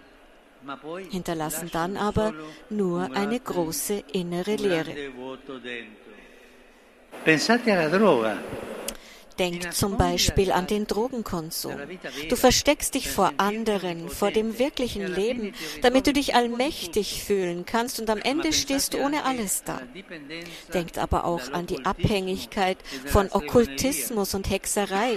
[1.11, 2.33] hinterlassen dann aber
[2.71, 4.95] nur eine große innere Leere.
[7.25, 8.39] Pensate alla droga.
[9.39, 11.77] Denk zum Beispiel an den Drogenkonsum.
[12.29, 17.99] Du versteckst dich vor anderen, vor dem wirklichen Leben, damit du dich allmächtig fühlen kannst
[18.01, 19.81] und am Ende stehst du ohne alles da.
[20.73, 25.17] Denk aber auch an die Abhängigkeit von Okkultismus und Hexerei,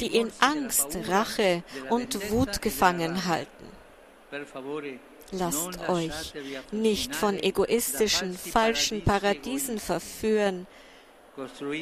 [0.00, 3.66] die in Angst, Rache und Wut gefangen halten.
[5.32, 6.34] Lasst euch
[6.70, 10.66] nicht von egoistischen, falschen Paradiesen verführen,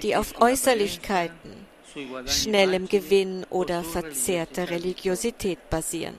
[0.03, 1.67] die auf Äußerlichkeiten,
[2.27, 6.17] schnellem Gewinn oder verzerrter Religiosität basieren.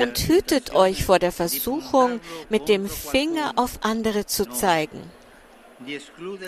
[0.00, 5.00] Und hütet euch vor der Versuchung, mit dem Finger auf andere zu zeigen,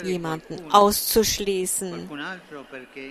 [0.03, 2.09] jemanden auszuschließen,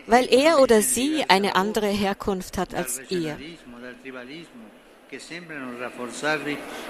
[0.06, 3.36] weil er oder sie eine andere Herkunft hat als ihr.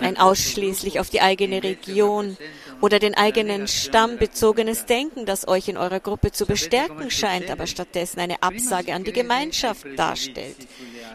[0.01, 2.37] Ein ausschließlich auf die eigene Region
[2.81, 7.67] oder den eigenen Stamm bezogenes Denken, das euch in eurer Gruppe zu bestärken scheint, aber
[7.67, 10.57] stattdessen eine Absage an die Gemeinschaft darstellt.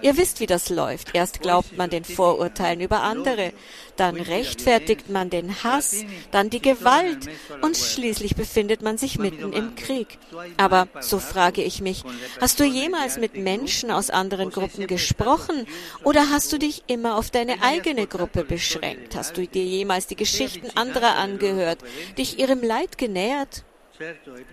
[0.01, 1.13] Ihr wisst, wie das läuft.
[1.13, 3.53] Erst glaubt man den Vorurteilen über andere,
[4.01, 7.29] dann rechtfertigt man den Hass, dann die Gewalt
[7.61, 10.17] und schließlich befindet man sich mitten im Krieg.
[10.57, 12.03] Aber so frage ich mich,
[12.41, 15.67] hast du jemals mit Menschen aus anderen Gruppen gesprochen
[16.03, 19.15] oder hast du dich immer auf deine eigene Gruppe beschränkt?
[19.15, 21.77] Hast du dir jemals die Geschichten anderer angehört,
[22.17, 23.63] dich ihrem Leid genähert?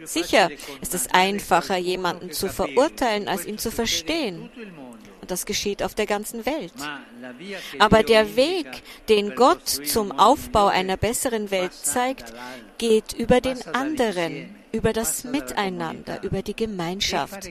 [0.05, 0.51] Sicher
[0.83, 4.51] ist es einfacher, jemanden zu verurteilen, als ihn zu verstehen.
[5.29, 6.73] Das geschieht auf der ganzen Welt.
[7.79, 8.67] Aber der Weg,
[9.09, 12.33] den Gott zum Aufbau einer besseren Welt zeigt,
[12.79, 17.51] geht über den anderen, über das Miteinander, über die Gemeinschaft.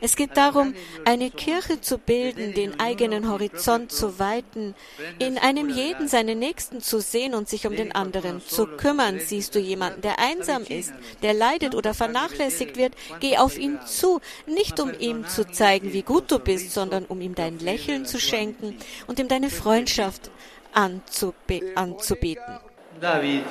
[0.00, 4.74] Es geht darum, eine Kirche zu bilden, den eigenen Horizont zu weiten,
[5.18, 9.18] in einem jeden seinen Nächsten zu sehen und sich um den anderen zu kümmern.
[9.20, 10.92] Siehst du jemanden, der einsam ist,
[11.22, 16.02] der leidet oder vernachlässigt wird, geh auf ihn zu, nicht um ihm zu zeigen, wie
[16.02, 20.30] gut du bist, sondern um ihm dein Lächeln zu schenken und ihm deine Freundschaft
[20.72, 22.60] anzubieten.
[23.00, 23.44] David.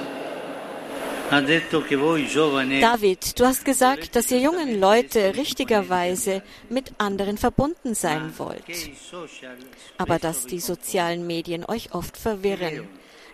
[2.81, 8.61] David, du hast gesagt, dass ihr jungen Leute richtigerweise mit anderen verbunden sein wollt,
[9.97, 12.87] aber dass die sozialen Medien euch oft verwirren.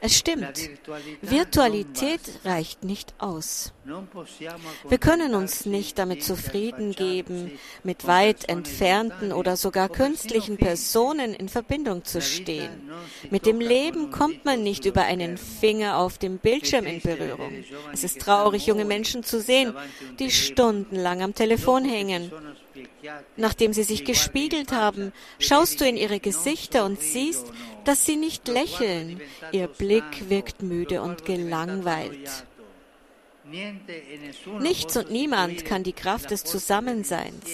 [0.03, 0.57] Es stimmt,
[1.21, 3.71] Virtualität reicht nicht aus.
[4.89, 7.51] Wir können uns nicht damit zufrieden geben,
[7.83, 12.89] mit weit entfernten oder sogar künstlichen Personen in Verbindung zu stehen.
[13.29, 17.63] Mit dem Leben kommt man nicht über einen Finger auf dem Bildschirm in Berührung.
[17.93, 19.75] Es ist traurig, junge Menschen zu sehen,
[20.17, 22.31] die stundenlang am Telefon hängen
[23.37, 27.45] Nachdem sie sich gespiegelt haben, schaust du in ihre Gesichter und siehst,
[27.85, 29.21] dass sie nicht lächeln.
[29.51, 32.45] Ihr Blick wirkt müde und gelangweilt.
[34.59, 37.45] Nichts und niemand kann die Kraft des Zusammenseins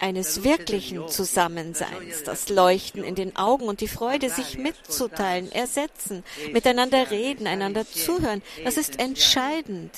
[0.00, 7.10] eines wirklichen Zusammenseins, das Leuchten in den Augen und die Freude, sich mitzuteilen, ersetzen, miteinander
[7.10, 8.42] reden, einander zuhören.
[8.64, 9.92] Das ist entscheidend.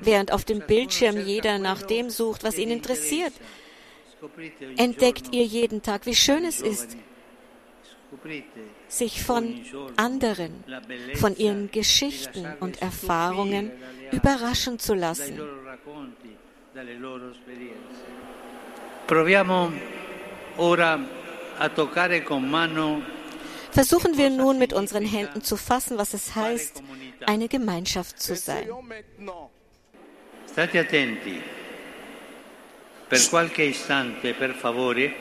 [0.00, 3.32] Während auf dem Bildschirm jeder nach dem sucht, was ihn interessiert,
[4.76, 6.96] entdeckt ihr jeden Tag, wie schön es ist,
[8.88, 9.60] sich von
[9.96, 10.64] anderen,
[11.16, 13.70] von ihren Geschichten und Erfahrungen
[14.12, 15.40] überraschen zu lassen.
[19.06, 19.72] Proviamo
[20.56, 20.98] ora
[21.58, 23.02] a toccare con mano
[23.70, 26.80] Versuchen wir nun mit unseren Händen zu fassen, was es heißt,
[27.26, 28.68] eine Gemeinschaft zu sein.
[30.48, 31.42] State attenti.
[33.08, 35.12] Per qualche istante, per favore,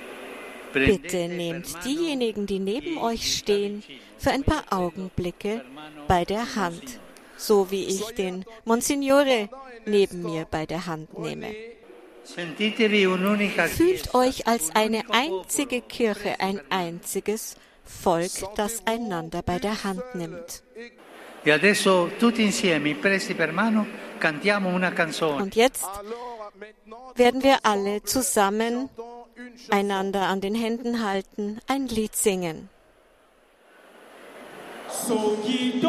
[0.71, 3.83] Bitte nehmt diejenigen, die neben euch stehen,
[4.19, 5.65] für ein paar Augenblicke
[6.07, 6.99] bei der Hand.
[7.37, 9.49] so wie ich den Monsignore
[9.85, 11.53] neben mir bei der Hand nehme.
[12.25, 20.63] Fühlt euch als eine einzige Kirche, ein einziges Volk, das einander bei der Hand nimmt.
[21.45, 21.61] Und
[25.55, 25.85] jetzt
[27.15, 28.89] werden wir alle zusammen
[29.69, 32.69] einander an den Händen halten, ein Lied singen.
[34.93, 35.81] soki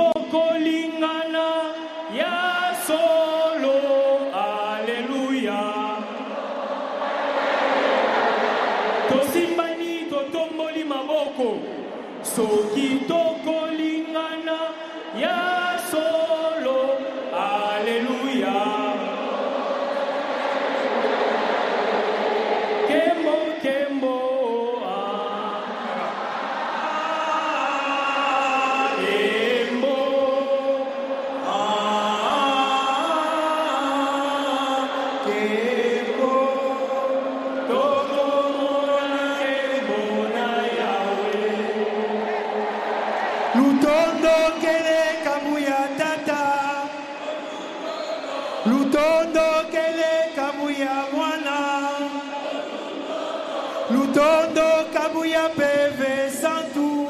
[53.90, 57.04] Lutondo Kabuya peve santu.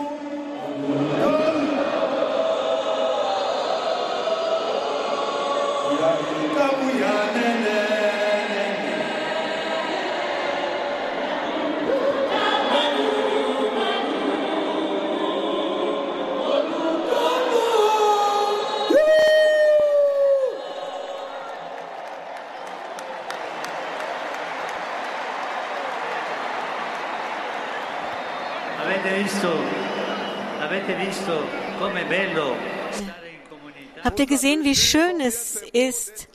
[34.03, 36.29] Habt ihr gesehen, wie schön es ist,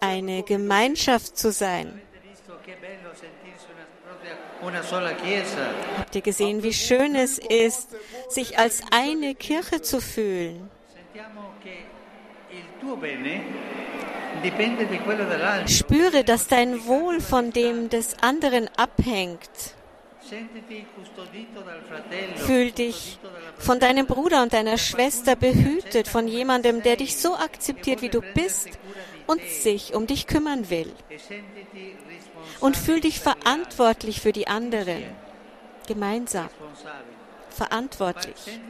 [0.00, 2.00] eine Gemeinschaft zu sein?
[5.98, 7.90] Habt ihr gesehen, wie schön es ist,
[8.28, 10.68] sich als eine Kirche zu fühlen?
[15.68, 19.74] Spüre, dass dein Wohl von dem des anderen abhängt.
[22.36, 23.18] Fühl dich
[23.58, 28.20] von deinem Bruder und deiner Schwester behütet, von jemandem, der dich so akzeptiert, wie du
[28.20, 28.78] bist
[29.26, 30.92] und sich um dich kümmern will.
[32.60, 35.04] Und fühl dich verantwortlich für die anderen.
[35.86, 36.48] Gemeinsam.
[37.50, 38.60] Verantwortlich.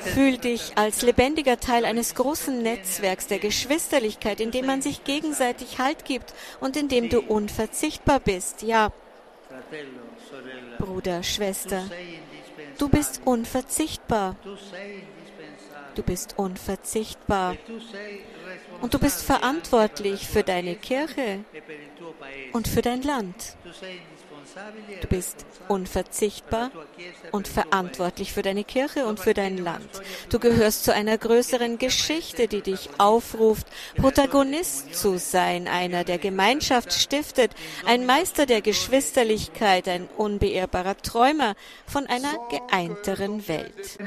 [0.00, 5.78] Fühl dich als lebendiger Teil eines großen Netzwerks der Geschwisterlichkeit, in dem man sich gegenseitig
[5.78, 8.62] Halt gibt und in dem du unverzichtbar bist.
[8.62, 8.90] Ja,
[10.78, 11.84] Bruder, Schwester,
[12.78, 14.36] du bist unverzichtbar.
[15.94, 17.56] Du bist unverzichtbar.
[18.80, 21.44] Und du bist verantwortlich für deine Kirche
[22.52, 23.56] und für dein Land.
[25.00, 26.70] Du bist unverzichtbar
[27.30, 29.88] und verantwortlich für deine Kirche und für dein Land.
[30.30, 36.92] Du gehörst zu einer größeren Geschichte, die dich aufruft, Protagonist zu sein, einer, der Gemeinschaft
[36.92, 37.52] stiftet,
[37.86, 41.54] ein Meister der Geschwisterlichkeit, ein unbeirrbarer Träumer
[41.86, 43.98] von einer geeinteren Welt.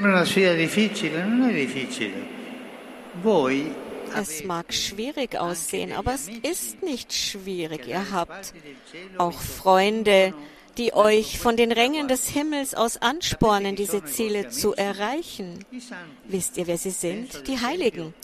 [4.14, 7.86] Es mag schwierig aussehen, aber es ist nicht schwierig.
[7.86, 8.52] Ihr habt
[9.18, 10.34] auch Freunde,
[10.78, 15.64] die euch von den Rängen des Himmels aus anspornen, diese Ziele zu erreichen.
[16.24, 17.46] Wisst ihr, wer sie sind?
[17.48, 18.14] Die Heiligen.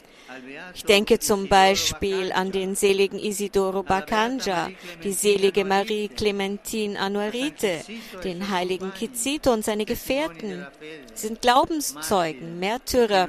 [0.74, 4.70] Ich denke zum Beispiel an den seligen Isidoro Bacanja,
[5.04, 7.80] die selige Marie Clementine Anuarite,
[8.24, 10.66] den heiligen Kizito und seine Gefährten.
[11.14, 13.28] Sie sind Glaubenszeugen, Märtyrer,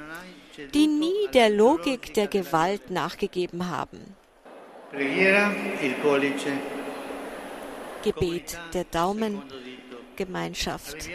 [0.73, 4.15] die nie der Logik der Gewalt nachgegeben haben.
[8.03, 9.41] Gebet, der Daumen,
[10.15, 11.09] Gemeinschaft,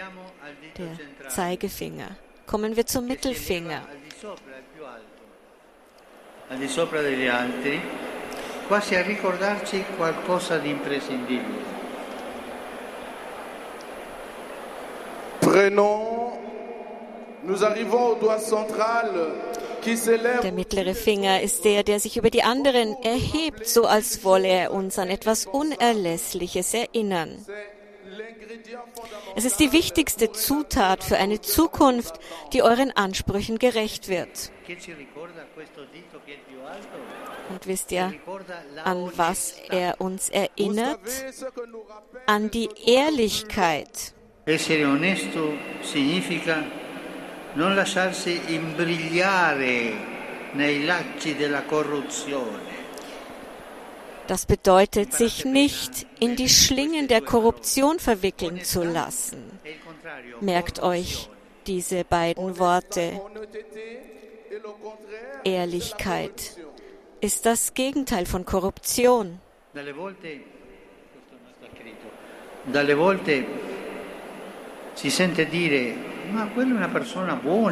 [0.79, 2.17] der Zeigefinger.
[2.47, 3.83] Kommen wir zum Mittelfinger.
[8.69, 11.65] Quasi a ricordarci qualcosa di imprescindibile.
[15.41, 16.48] Prenons,
[20.43, 24.73] der mittlere Finger ist der, der sich über die anderen erhebt, so als wolle er
[24.73, 27.45] uns an etwas Unerlässliches erinnern.
[29.35, 32.19] Es ist die wichtigste Zutat für eine Zukunft,
[32.53, 34.51] die euren Ansprüchen gerecht wird.
[37.51, 38.13] Und wisst ihr,
[38.85, 41.01] an was er uns erinnert?
[42.27, 44.15] An die Ehrlichkeit.
[44.45, 46.65] Essere onesto significa
[47.59, 49.93] non lasciarsi imbrigliare
[50.53, 52.77] nei lacci della corruzione.
[54.27, 59.59] Das bedeutet, sich nicht in die Schlingen der Korruption verwickeln zu lassen.
[60.41, 61.31] Merkt euch
[61.67, 63.21] diese beiden Worte.
[65.45, 66.57] Ehrlichkeit
[67.21, 69.41] ist das Gegenteil von Korruption.
[72.73, 73.45] Dalle volte
[74.95, 76.18] si sente dire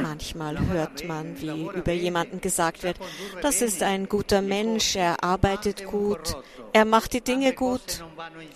[0.02, 2.96] Manchmal hört man, wie über jemanden gesagt wird,
[3.42, 6.36] das ist ein guter Mensch, er arbeitet gut,
[6.72, 8.04] er macht die Dinge gut,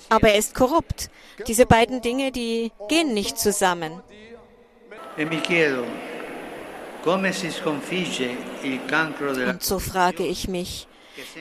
[0.08, 1.10] aber er ist korrupt.
[1.46, 4.00] Diese beiden Dinge, die gehen nicht zusammen.
[9.46, 10.86] Und so frage ich mich,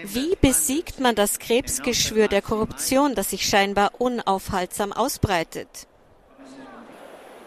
[0.04, 5.89] wie besiegt man das Krebsgeschwür der Korruption, das sich scheinbar unaufhaltsam ausbreitet?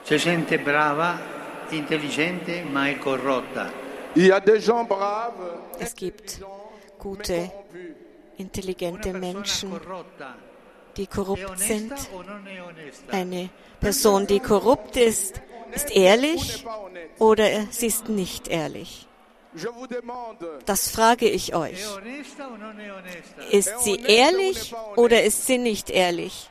[0.04, 1.20] C'è gente brava,
[1.68, 3.70] intelligente, ma è corrotta.
[5.78, 6.44] Es gibt
[6.98, 7.52] gute,
[8.36, 9.80] intelligente Menschen,
[10.96, 11.94] die korrupt sind.
[13.10, 13.50] Eine
[13.80, 15.40] Person, die korrupt ist,
[15.72, 16.64] ist ehrlich
[17.18, 19.06] oder sie ist nicht ehrlich.
[20.66, 21.84] Das frage ich euch.
[23.50, 26.50] Ist sie ehrlich oder ist sie nicht ehrlich?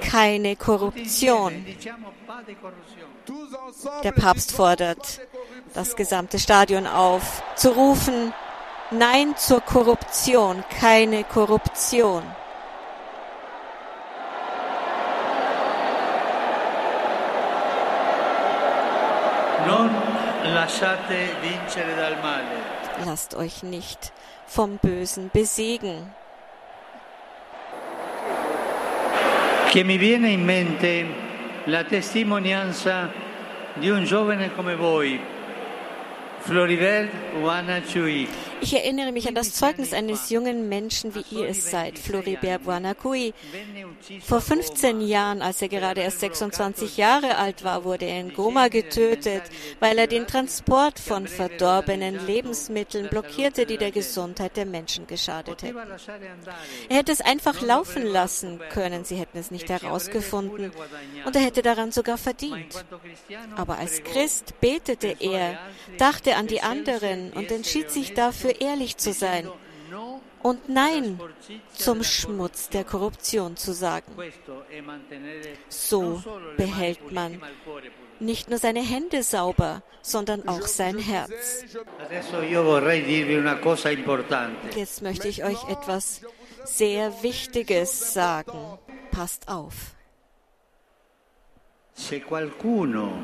[0.00, 1.64] Keine Korruption.
[4.02, 5.20] Der Papst fordert
[5.74, 8.32] das gesamte Stadion auf, zu rufen,
[8.92, 12.22] Nein zur Korruption, keine Korruption.
[23.04, 24.12] Lasst euch nicht
[24.46, 26.14] vom Bösen besiegen.
[29.76, 31.04] Che mi viene in mente
[31.64, 33.12] la testimonianza
[33.74, 35.20] di un giovane come voi,
[36.38, 38.26] Floribert Wanachui.
[38.60, 43.34] Ich erinnere mich an das Zeugnis eines jungen Menschen, wie ihr es seid, Floribert Buanacui.
[44.24, 48.68] Vor 15 Jahren, als er gerade erst 26 Jahre alt war, wurde er in Goma
[48.68, 49.42] getötet,
[49.80, 55.78] weil er den Transport von verdorbenen Lebensmitteln blockierte, die der Gesundheit der Menschen geschadet hätten.
[56.88, 60.72] Er hätte es einfach laufen lassen können, sie hätten es nicht herausgefunden,
[61.24, 62.84] und er hätte daran sogar verdient.
[63.56, 65.58] Aber als Christ betete er,
[65.98, 69.48] dachte an die anderen und entschied sich dafür, dafür ehrlich zu sein
[70.42, 71.18] und Nein
[71.72, 74.12] zum Schmutz der Korruption zu sagen.
[75.68, 76.22] So
[76.56, 77.40] behält man
[78.18, 81.64] nicht nur seine Hände sauber, sondern auch sein Herz.
[84.74, 86.22] Jetzt möchte ich euch etwas
[86.64, 88.78] sehr Wichtiges sagen.
[89.10, 89.74] Passt auf.
[91.98, 93.22] Se qualcuno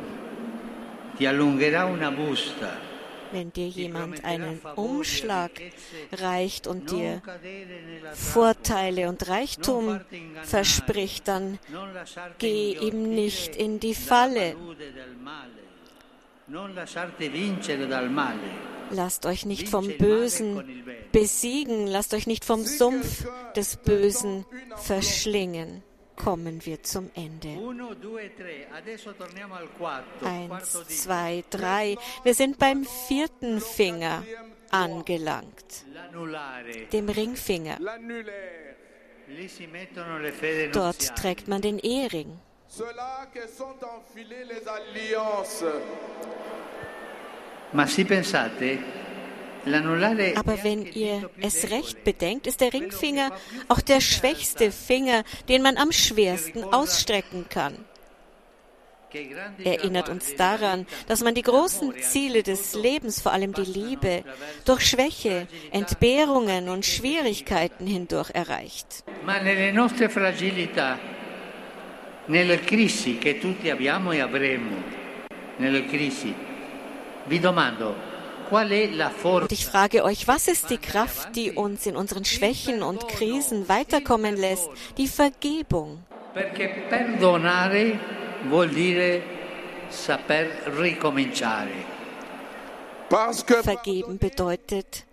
[1.18, 2.91] ti allungherà una busta
[3.32, 5.50] wenn dir jemand einen Umschlag
[6.12, 7.22] reicht und dir
[8.12, 10.00] Vorteile und Reichtum
[10.42, 11.58] verspricht, dann
[12.38, 14.56] geh ihm nicht in die Falle.
[18.90, 23.26] Lasst euch nicht vom Bösen besiegen, lasst euch nicht vom Sumpf
[23.56, 24.44] des Bösen
[24.76, 25.82] verschlingen
[26.16, 27.58] kommen wir zum Ende.
[30.24, 31.96] Eins, zwei, drei.
[32.22, 34.22] Wir sind beim vierten Finger
[34.70, 35.84] angelangt,
[36.92, 37.78] dem Ringfinger.
[40.72, 42.38] Dort trägt man den Ehering.
[47.72, 48.78] Ma si pensate
[49.64, 53.30] aber wenn ihr es recht bedenkt, ist der Ringfinger
[53.68, 57.76] auch der schwächste Finger, den man am schwersten ausstrecken kann.
[59.62, 64.24] Erinnert uns daran, dass man die großen Ziele des Lebens, vor allem die Liebe,
[64.64, 69.04] durch Schwäche, Entbehrungen und Schwierigkeiten hindurch erreicht.
[72.26, 74.76] nelle crisi che tutti abbiamo e avremo,
[75.56, 76.32] nelle crisi,
[77.24, 78.11] vi domando,
[79.50, 84.36] ich frage euch, was ist die Kraft, die uns in unseren Schwächen und Krisen weiterkommen
[84.36, 84.68] lässt?
[84.98, 86.04] Die Vergebung.
[86.34, 87.98] Perché perdonare
[88.48, 89.22] vuol dire
[89.90, 90.46] saper
[90.78, 91.84] ricominciare.
[93.62, 95.04] Vergeben bedeutet,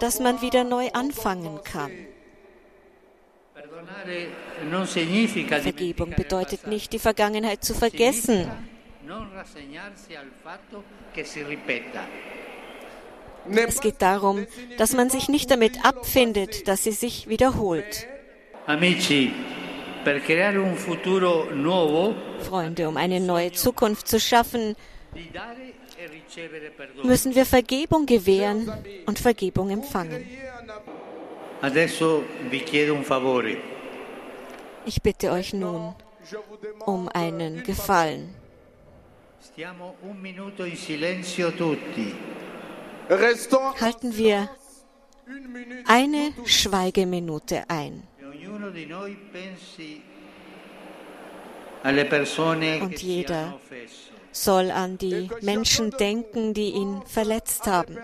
[0.00, 1.92] dass man wieder neu anfangen kann.
[5.62, 8.50] Vergebung bedeutet nicht, die Vergangenheit zu vergessen.
[13.50, 14.46] Es geht darum,
[14.78, 18.06] dass man sich nicht damit abfindet, dass sie sich wiederholt.
[22.40, 24.76] Freunde, um eine neue Zukunft zu schaffen,
[27.02, 28.72] müssen wir Vergebung gewähren
[29.06, 30.26] und Vergebung empfangen.
[34.84, 35.94] Ich bitte euch nun
[36.84, 38.34] um einen Gefallen.
[43.08, 44.50] Halten wir
[45.86, 48.02] eine Schweigeminute ein.
[52.82, 53.60] Und jeder
[54.32, 57.96] soll an die Menschen denken, die ihn verletzt haben.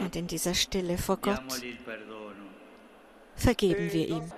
[0.00, 1.42] Und in dieser Stille vor Gott
[3.36, 4.32] vergeben wir ihm.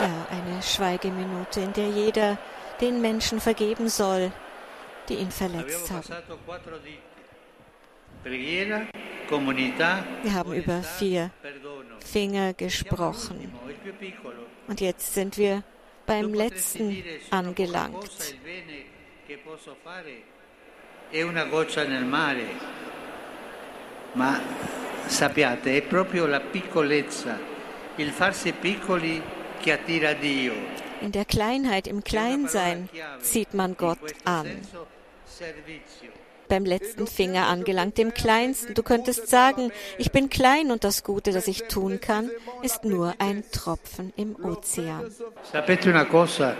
[0.00, 2.38] Ja, eine Schweigeminute, in der jeder
[2.80, 4.32] den Menschen vergeben soll,
[5.08, 6.04] die ihn verletzt haben.
[10.22, 11.30] Wir haben über vier
[12.04, 13.52] Finger gesprochen.
[14.68, 15.62] Und jetzt sind wir
[16.06, 18.10] beim letzten angelangt.
[24.14, 24.38] Ma
[25.06, 27.38] sappiate, è proprio la piccolezza,
[27.96, 29.22] il farsi piccoli.
[31.00, 32.88] In der Kleinheit, im Kleinsein
[33.20, 34.46] zieht man Gott an.
[36.48, 38.74] Beim letzten Finger angelangt, dem kleinsten.
[38.74, 42.30] Du könntest sagen, ich bin klein und das Gute, das ich tun kann,
[42.62, 45.10] ist nur ein Tropfen im Ozean.
[45.50, 46.54] Sapete una cosa?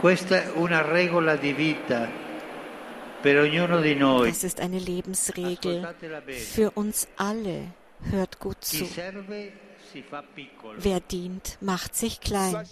[0.00, 2.08] Questa è una regola di vita.
[3.22, 5.88] Das ist eine Lebensregel
[6.28, 7.72] für uns alle.
[8.10, 8.86] Hört gut zu.
[10.78, 12.66] Wer dient, macht sich klein.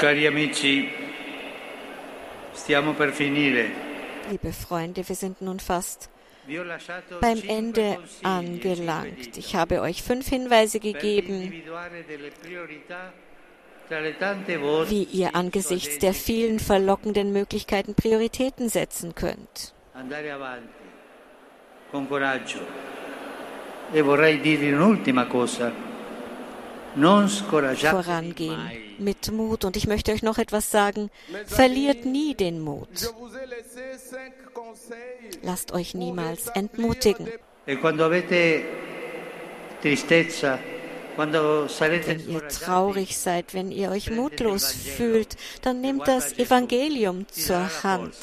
[0.00, 0.88] Cari amici,
[2.54, 3.70] stiamo per finire.
[4.30, 6.08] Liebe Freunde, wir sind nun fast
[7.20, 9.36] beim Ende angelangt.
[9.36, 11.52] Ich habe euch fünf Hinweise gegeben,
[14.88, 19.74] wie ihr angesichts der vielen verlockenden Möglichkeiten Prioritäten setzen könnt.
[23.94, 25.90] E vorrei dirvi un'ultima cosa
[26.94, 29.64] vorangehen mit Mut.
[29.64, 31.10] Und ich möchte euch noch etwas sagen.
[31.46, 33.12] Verliert nie den Mut.
[35.42, 37.28] Lasst euch niemals entmutigen.
[37.66, 37.76] E
[42.06, 48.14] wenn ihr traurig seid, wenn ihr euch mutlos fühlt, dann nehmt das Evangelium zur Hand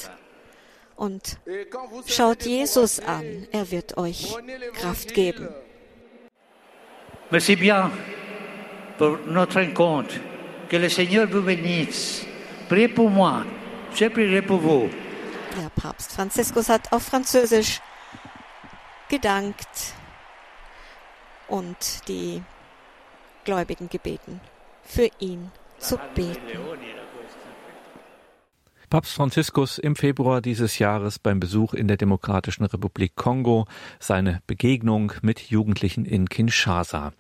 [1.00, 1.66] und e
[2.08, 3.48] schaut Jesus an.
[3.52, 4.36] Er wird euch
[4.74, 5.48] Kraft geben.
[7.32, 7.92] Merci bien
[8.98, 10.16] pour notre rencontre.
[10.70, 12.26] Que le Seigneur vous bénisse.
[12.68, 13.46] Priez pour moi.
[13.96, 14.90] Je prierai pour vous.
[15.58, 17.80] Der Papst Franziskus hat auf Französisch
[19.08, 19.94] gedankt
[21.48, 22.44] und die
[23.46, 24.42] Gläubigen gebeten,
[24.84, 26.60] für ihn zu beten.
[28.90, 33.68] Papst Franziskus im Februar dieses Jahres beim Besuch in der Demokratischen Republik Kongo,
[34.00, 37.14] seine Begegnung mit Jugendlichen in Kinshasa.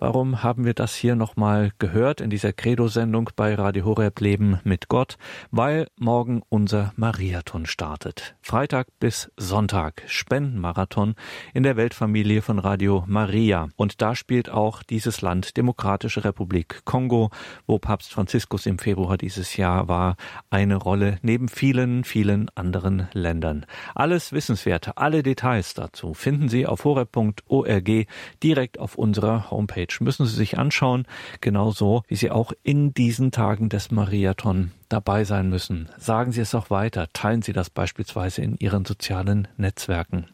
[0.00, 4.86] Warum haben wir das hier nochmal gehört in dieser Credo-Sendung bei Radio Horeb Leben mit
[4.86, 5.18] Gott?
[5.50, 8.36] Weil morgen unser Mariathon startet.
[8.40, 11.16] Freitag bis Sonntag Spendenmarathon
[11.52, 13.70] in der Weltfamilie von Radio Maria.
[13.74, 17.30] Und da spielt auch dieses Land Demokratische Republik Kongo,
[17.66, 20.14] wo Papst Franziskus im Februar dieses Jahr war,
[20.48, 23.66] eine Rolle neben vielen, vielen anderen Ländern.
[23.96, 28.06] Alles Wissenswerte, alle Details dazu finden Sie auf horeb.org
[28.44, 29.87] direkt auf unserer Homepage.
[29.88, 31.06] Homepage müssen Sie sich anschauen,
[31.40, 35.88] genauso wie Sie auch in diesen Tagen des Mariathon dabei sein müssen.
[35.98, 40.26] Sagen Sie es auch weiter, teilen Sie das beispielsweise in Ihren sozialen Netzwerken.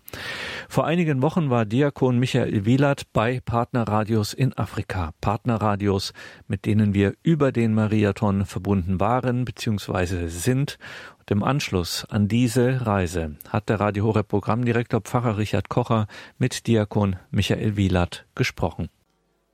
[0.68, 5.12] Vor einigen Wochen war Diakon Michael Wielert bei Partnerradios in Afrika.
[5.20, 6.12] Partnerradios,
[6.46, 10.28] mit denen wir über den Mariathon verbunden waren bzw.
[10.28, 10.78] sind.
[11.18, 16.06] Und im Anschluss an diese Reise hat der Radio Horeb Programmdirektor Pfarrer Richard Kocher
[16.38, 18.88] mit Diakon Michael Wielert gesprochen.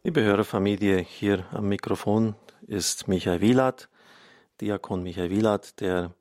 [0.02, 2.34] Liebe Hörerfamilie, hier am Mikrofon
[2.66, 3.90] ist Michael Wielat,
[4.58, 6.14] Diakon Michael Wielat, der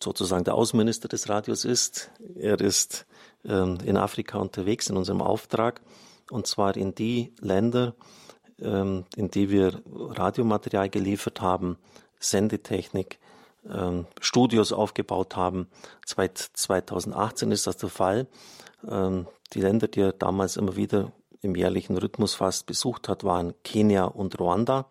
[0.00, 2.10] sozusagen der Außenminister des Radios ist.
[2.36, 3.04] Er ist
[3.44, 5.82] ähm, in Afrika unterwegs in unserem Auftrag
[6.30, 7.94] und zwar in die Länder,
[8.58, 11.76] ähm, in die wir Radiomaterial geliefert haben,
[12.20, 13.18] Sendetechnik,
[13.70, 15.68] ähm, Studios aufgebaut haben.
[16.06, 18.28] Seit 2018 ist das der Fall.
[18.88, 21.12] Ähm, die Länder, die er damals immer wieder
[21.42, 24.86] im jährlichen Rhythmus fast besucht hat, waren Kenia und Ruanda.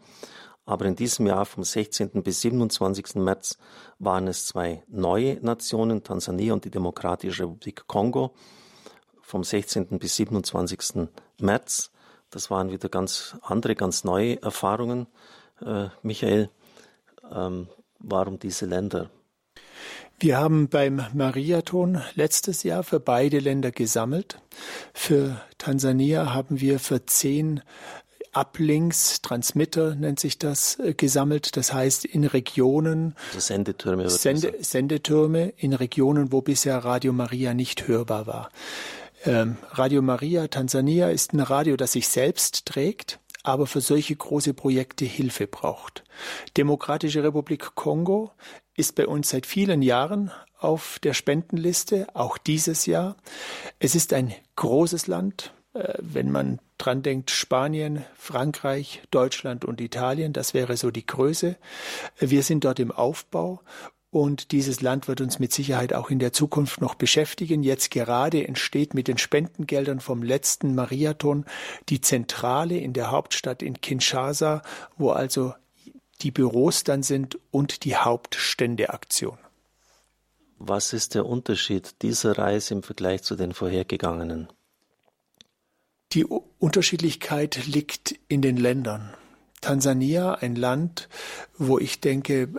[0.65, 2.21] Aber in diesem Jahr vom 16.
[2.23, 3.15] bis 27.
[3.15, 3.57] März
[3.97, 8.35] waren es zwei neue Nationen, Tansania und die Demokratische Republik Kongo.
[9.21, 9.99] Vom 16.
[9.99, 11.09] bis 27.
[11.39, 11.91] März.
[12.29, 15.07] Das waren wieder ganz andere, ganz neue Erfahrungen.
[15.65, 16.49] Äh, Michael,
[17.31, 17.67] ähm,
[17.99, 19.09] warum diese Länder?
[20.22, 24.41] Wir haben beim Mariathon letztes Jahr für beide Länder gesammelt.
[24.93, 27.61] Für Tansania haben wir für zehn
[28.34, 31.55] Uplinks, Transmitter nennt sich das, äh, gesammelt.
[31.57, 37.88] Das heißt in Regionen, also Sendetürme, Sende, Sendetürme in Regionen, wo bisher Radio Maria nicht
[37.88, 38.51] hörbar war.
[39.26, 44.53] Ähm, Radio Maria Tansania ist ein Radio, das sich selbst trägt, aber für solche große
[44.53, 46.03] Projekte Hilfe braucht.
[46.57, 48.31] Demokratische Republik Kongo
[48.75, 53.15] ist bei uns seit vielen Jahren auf der Spendenliste, auch dieses Jahr.
[53.79, 60.33] Es ist ein großes Land, äh, wenn man dran denkt, Spanien, Frankreich, Deutschland und Italien,
[60.33, 61.57] das wäre so die Größe.
[62.17, 63.61] Wir sind dort im Aufbau
[64.12, 67.62] und dieses Land wird uns mit Sicherheit auch in der Zukunft noch beschäftigen.
[67.62, 71.45] Jetzt gerade entsteht mit den Spendengeldern vom letzten Mariathon
[71.89, 74.64] die Zentrale in der Hauptstadt in Kinshasa,
[74.97, 75.53] wo also
[76.22, 79.38] die Büros dann sind und die Hauptständeaktion.
[80.57, 84.49] Was ist der Unterschied dieser Reise im Vergleich zu den vorhergegangenen?
[86.12, 89.14] Die Unterschiedlichkeit liegt in den Ländern.
[89.62, 91.10] Tansania, ein Land,
[91.57, 92.49] wo ich denke,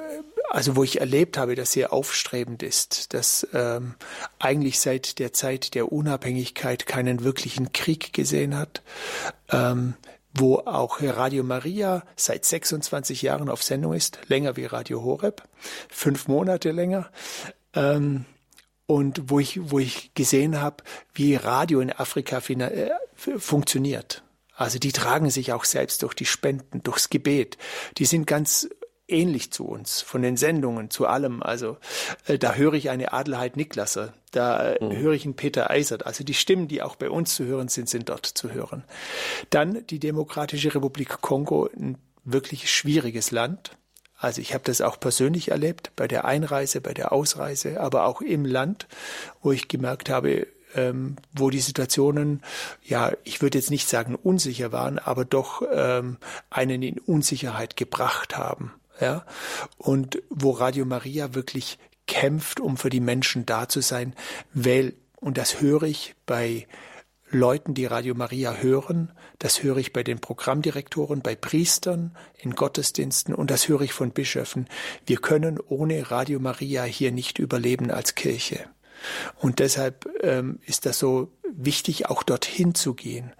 [0.51, 3.95] also wo ich erlebt habe, dass sehr aufstrebend ist, dass ähm,
[4.41, 8.83] eigentlich seit der Zeit der Unabhängigkeit keinen wirklichen Krieg gesehen hat,
[9.51, 9.95] ähm,
[10.35, 15.43] wo auch Radio Maria seit 26 Jahren auf Sendung ist, länger wie Radio Horeb,
[15.89, 17.11] fünf Monate länger.
[17.75, 18.25] Ähm,
[18.87, 20.83] und wo ich, wo ich gesehen habe,
[21.15, 22.91] wie Radio in Afrika äh,
[23.39, 24.25] funktioniert.
[24.57, 27.57] Also die tragen sich auch selbst durch die Spenden, durchs Gebet.
[27.99, 28.69] Die sind ganz
[29.11, 31.43] ähnlich zu uns, von den Sendungen, zu allem.
[31.43, 31.77] Also
[32.27, 34.97] äh, da höre ich eine Adelheid Niklasser, da äh, mhm.
[34.97, 36.07] höre ich einen Peter Eisert.
[36.07, 38.85] Also die Stimmen, die auch bei uns zu hören sind, sind dort zu hören.
[39.51, 43.77] Dann die Demokratische Republik Kongo, ein wirklich schwieriges Land.
[44.17, 48.21] Also ich habe das auch persönlich erlebt, bei der Einreise, bei der Ausreise, aber auch
[48.21, 48.87] im Land,
[49.41, 52.43] wo ich gemerkt habe, ähm, wo die Situationen,
[52.83, 56.19] ja, ich würde jetzt nicht sagen unsicher waren, aber doch ähm,
[56.51, 58.73] einen in Unsicherheit gebracht haben.
[59.01, 59.25] Ja,
[59.79, 64.15] und wo Radio Maria wirklich kämpft, um für die Menschen da zu sein,
[64.53, 66.67] weil, und das höre ich bei
[67.31, 73.35] Leuten, die Radio Maria hören, das höre ich bei den Programmdirektoren, bei Priestern, in Gottesdiensten
[73.35, 74.67] und das höre ich von Bischöfen.
[75.07, 78.69] Wir können ohne Radio Maria hier nicht überleben als Kirche.
[79.37, 83.33] Und deshalb ähm, ist das so wichtig, auch dorthin zu gehen.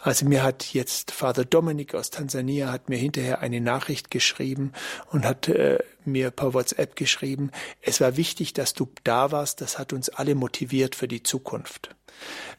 [0.00, 4.72] Also mir hat jetzt Father Dominic aus Tansania hat mir hinterher eine Nachricht geschrieben
[5.10, 7.50] und hat äh, mir per WhatsApp geschrieben,
[7.82, 11.94] es war wichtig, dass du da warst, das hat uns alle motiviert für die Zukunft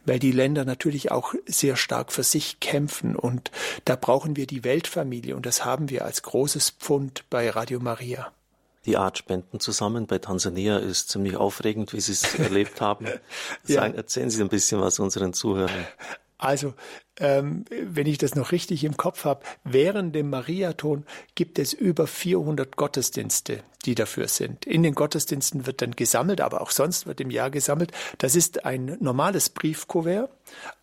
[0.05, 3.51] weil die Länder natürlich auch sehr stark für sich kämpfen und
[3.86, 8.32] da brauchen wir die Weltfamilie und das haben wir als großes Pfund bei Radio Maria.
[8.86, 13.05] Die Art Spenden zusammen bei Tansania ist ziemlich aufregend, wie Sie es erlebt haben.
[13.63, 13.97] Sagen, ja.
[13.97, 15.86] Erzählen Sie ein bisschen was unseren Zuhörern.
[16.38, 16.73] Also,
[17.17, 21.05] ähm, wenn ich das noch richtig im Kopf habe, während dem Mariathon
[21.36, 24.65] gibt es über 400 Gottesdienste, die dafür sind.
[24.65, 27.91] In den Gottesdiensten wird dann gesammelt, aber auch sonst wird im Jahr gesammelt.
[28.19, 30.32] Das ist ein normales Briefkuvert.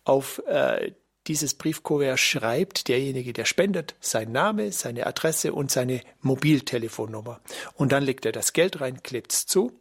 [0.03, 0.91] Auf äh,
[1.27, 7.41] dieses Briefkuvert schreibt derjenige, der spendet, sein Name, seine Adresse und seine Mobiltelefonnummer.
[7.75, 9.79] Und dann legt er das Geld rein, klebt es zu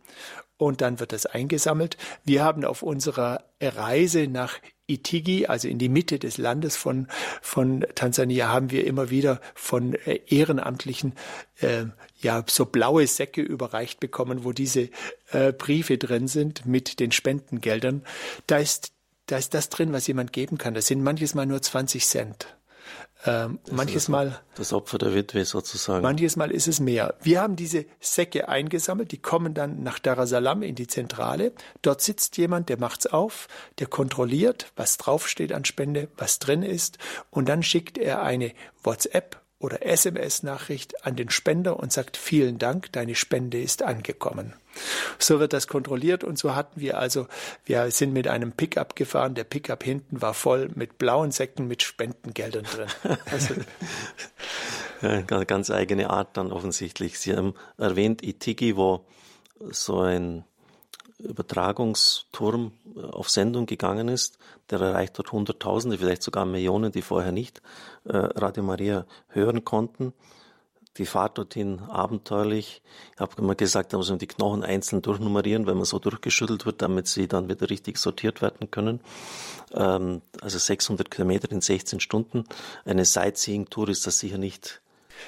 [0.59, 1.97] und dann wird es eingesammelt.
[2.25, 7.09] Wir haben auf unserer Reise nach Itigi, also in die Mitte des Landes von,
[7.43, 11.15] von Tansania, haben wir immer wieder von äh, Ehrenamtlichen
[11.61, 11.87] äh,
[12.21, 14.91] ja so blaue Säcke überreicht bekommen, wo diese
[15.33, 18.05] äh, Briefe drin sind mit den Spendengeldern.
[18.47, 18.93] Da ist,
[19.27, 20.74] da ist das drin, was jemand geben kann.
[20.74, 22.57] Das sind manches Mal nur 20 Cent.
[23.24, 24.41] Ähm, manches Mal.
[24.55, 26.03] Das Opfer der Witwe sozusagen.
[26.03, 27.14] Manches Mal ist es mehr.
[27.22, 31.53] Wir haben diese Säcke eingesammelt, die kommen dann nach Dar es Salaam in die Zentrale.
[31.83, 33.49] Dort sitzt jemand, der macht's auf,
[33.79, 36.99] der kontrolliert, was draufsteht an Spende, was drin ist,
[37.31, 38.53] und dann schickt er eine
[38.83, 44.53] WhatsApp oder SMS-Nachricht an den Spender und sagt, vielen Dank, deine Spende ist angekommen.
[45.18, 47.27] So wird das kontrolliert und so hatten wir also,
[47.64, 51.83] wir sind mit einem Pickup gefahren, der Pickup hinten war voll mit blauen Säcken mit
[51.83, 53.18] Spendengeldern drin.
[53.31, 53.55] Also,
[55.03, 57.18] ja, ganz eigene Art dann offensichtlich.
[57.18, 59.05] Sie haben erwähnt Itigi, wo
[59.70, 60.45] so ein
[61.18, 64.39] Übertragungsturm äh, auf Sendung gegangen ist.
[64.70, 67.62] Der erreicht dort Hunderttausende, vielleicht sogar Millionen, die vorher nicht
[68.05, 70.12] äh, Radio Maria hören konnten.
[70.99, 72.83] Die Fahrt dorthin abenteuerlich.
[73.15, 76.67] Ich habe immer gesagt, da muss man die Knochen einzeln durchnummerieren, wenn man so durchgeschüttelt
[76.67, 79.01] wird, damit sie dann wieder richtig sortiert werden können.
[79.75, 82.45] Ähm, also 600 Kilometer in 16 Stunden.
[82.85, 84.81] Eine Sightseeing-Tour ist das sicher nicht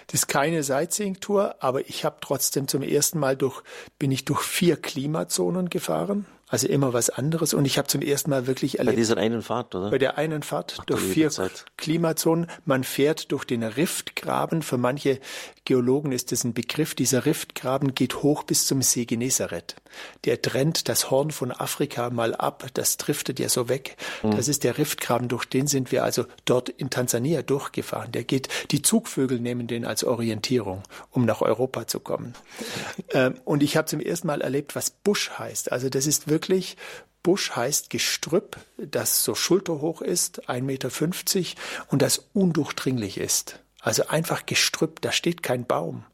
[0.08, 3.62] das ist keine Sightseeing-Tour, aber ich habe trotzdem zum ersten Mal durch,
[3.98, 6.26] bin ich durch vier Klimazonen gefahren.
[6.50, 7.52] Also immer was anderes.
[7.52, 8.96] Und ich habe zum ersten Mal wirklich erlebt.
[8.96, 9.90] Bei dieser einen Fahrt, oder?
[9.90, 11.66] Bei der einen Fahrt Ach, durch vier Zeit.
[11.76, 12.46] Klimazonen.
[12.64, 14.62] Man fährt durch den Riftgraben.
[14.62, 15.20] Für manche
[15.66, 16.94] Geologen ist das ein Begriff.
[16.94, 19.76] Dieser Riftgraben geht hoch bis zum See Genezareth.
[20.24, 22.66] Der trennt das Horn von Afrika mal ab.
[22.72, 23.98] Das driftet ja so weg.
[24.22, 24.30] Mhm.
[24.30, 25.28] Das ist der Riftgraben.
[25.28, 28.12] Durch den sind wir also dort in Tansania durchgefahren.
[28.12, 32.32] Der geht, die Zugvögel nehmen den als Orientierung, um nach Europa zu kommen.
[33.12, 35.70] ähm, und ich habe zum ersten Mal erlebt, was Busch heißt.
[35.72, 36.76] Also das ist wirklich wirklich,
[37.24, 43.58] Busch heißt Gestrüpp, das so schulterhoch ist, 1,50 Meter und das undurchdringlich ist.
[43.80, 46.04] Also einfach Gestrüpp, da steht kein Baum.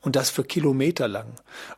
[0.00, 1.34] Und das für Kilometer lang.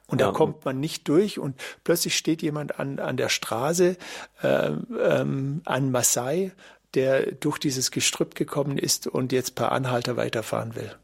[0.07, 0.27] Und ja.
[0.27, 3.97] da kommt man nicht durch und plötzlich steht jemand an, an der Straße,
[4.43, 4.71] äh,
[5.03, 6.53] ähm, an Maasai,
[6.95, 10.95] der durch dieses Gestrüpp gekommen ist und jetzt per Anhalter weiterfahren will.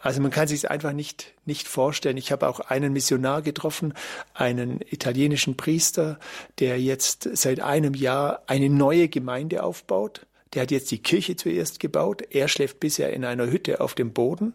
[0.00, 2.16] Also man kann sich es einfach nicht, nicht vorstellen.
[2.16, 3.94] Ich habe auch einen Missionar getroffen,
[4.32, 6.18] einen italienischen Priester,
[6.60, 10.26] der jetzt seit einem Jahr eine neue Gemeinde aufbaut.
[10.54, 12.22] Der hat jetzt die Kirche zuerst gebaut.
[12.30, 14.54] Er schläft bisher in einer Hütte auf dem Boden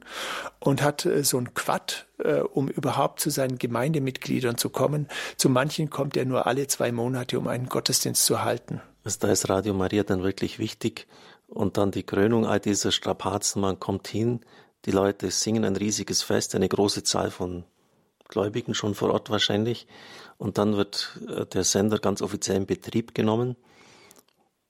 [0.59, 5.07] und hat äh, so ein Quad, äh, um überhaupt zu seinen Gemeindemitgliedern zu kommen.
[5.37, 8.81] Zu manchen kommt er nur alle zwei Monate, um einen Gottesdienst zu halten.
[9.03, 11.05] Also da ist Radio Maria dann wirklich wichtig.
[11.47, 14.39] Und dann die Krönung all dieser Strapazen, man kommt hin,
[14.86, 17.63] die Leute singen ein riesiges Fest, eine große Zahl von
[18.27, 19.88] Gläubigen schon vor Ort wahrscheinlich.
[20.38, 23.55] Und dann wird äh, der Sender ganz offiziell in Betrieb genommen.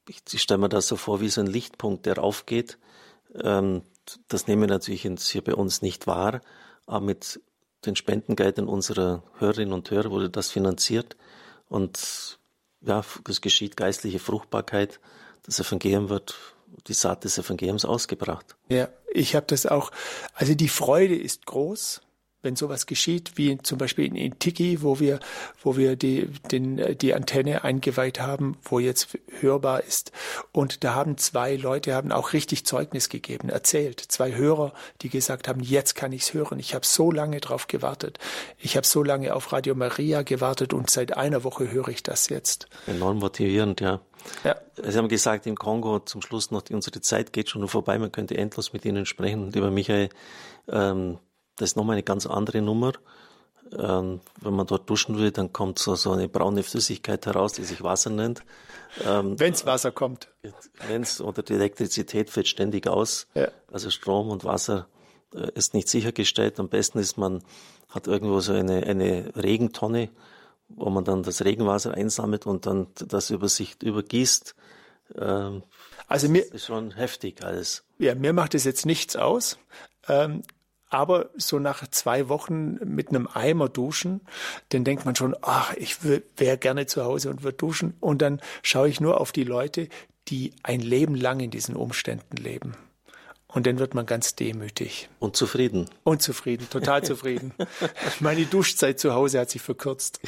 [0.08, 2.78] Ich, stelle mir das so vor wie so ein Lichtpunkt, der aufgeht.
[3.42, 3.84] Ähm,
[4.28, 6.42] das nehmen wir natürlich hier bei uns nicht wahr,
[6.86, 7.40] aber mit
[7.86, 11.16] den Spendengeldern unserer Hörerinnen und Hörer wurde das finanziert.
[11.70, 12.38] Und
[12.82, 15.00] ja, es geschieht geistliche Fruchtbarkeit.
[15.44, 16.36] Das Evangelium wird
[16.88, 18.56] die Saat des Evangeliums ausgebracht.
[18.70, 19.92] Ja, ich habe das auch.
[20.34, 22.02] Also die Freude ist groß
[22.44, 25.20] wenn sowas geschieht, wie zum Beispiel in, Tiki, wo wir,
[25.64, 30.12] wo wir die, den, die Antenne eingeweiht haben, wo jetzt hörbar ist.
[30.52, 34.02] Und da haben zwei Leute haben auch richtig Zeugnis gegeben, erzählt.
[34.02, 36.60] Zwei Hörer, die gesagt haben, jetzt kann ich's hören.
[36.60, 38.20] Ich habe so lange drauf gewartet.
[38.60, 42.28] Ich habe so lange auf Radio Maria gewartet und seit einer Woche höre ich das
[42.30, 42.68] jetzt.
[42.88, 44.02] Enorm motivierend, ja.
[44.44, 44.56] Ja.
[44.76, 48.38] Sie haben gesagt, im Kongo zum Schluss noch, unsere Zeit geht schon vorbei, man könnte
[48.38, 49.52] endlos mit Ihnen sprechen.
[49.52, 50.10] Lieber Michael,
[50.70, 51.20] ähm,
[51.56, 52.94] das ist nochmal eine ganz andere Nummer.
[53.78, 57.64] Ähm, wenn man dort duschen will, dann kommt so, so eine braune Flüssigkeit heraus, die
[57.64, 58.44] sich Wasser nennt.
[59.06, 60.28] Ähm, wenn's Wasser kommt.
[60.88, 63.28] Wenn's, oder die Elektrizität fällt ständig aus.
[63.34, 63.50] Ja.
[63.72, 64.88] Also Strom und Wasser
[65.34, 66.60] äh, ist nicht sichergestellt.
[66.60, 67.44] Am besten ist, man
[67.90, 70.10] hat irgendwo so eine, eine Regentonne,
[70.68, 74.56] wo man dann das Regenwasser einsammelt und dann das über sich übergießt.
[75.16, 75.64] Ähm,
[76.08, 77.84] also mir ist schon heftig alles.
[77.98, 79.58] Ja, mir macht es jetzt nichts aus.
[80.08, 80.44] Ähm,
[80.94, 84.22] aber so nach zwei Wochen mit einem Eimer duschen,
[84.70, 87.96] dann denkt man schon, ach, ich wäre gerne zu Hause und würde duschen.
[88.00, 89.90] Und dann schaue ich nur auf die Leute,
[90.28, 92.76] die ein Leben lang in diesen Umständen leben.
[93.48, 95.10] Und dann wird man ganz demütig.
[95.18, 95.90] Und zufrieden.
[96.04, 97.54] Und zufrieden, total zufrieden.
[98.20, 100.20] Meine Duschzeit zu Hause hat sich verkürzt.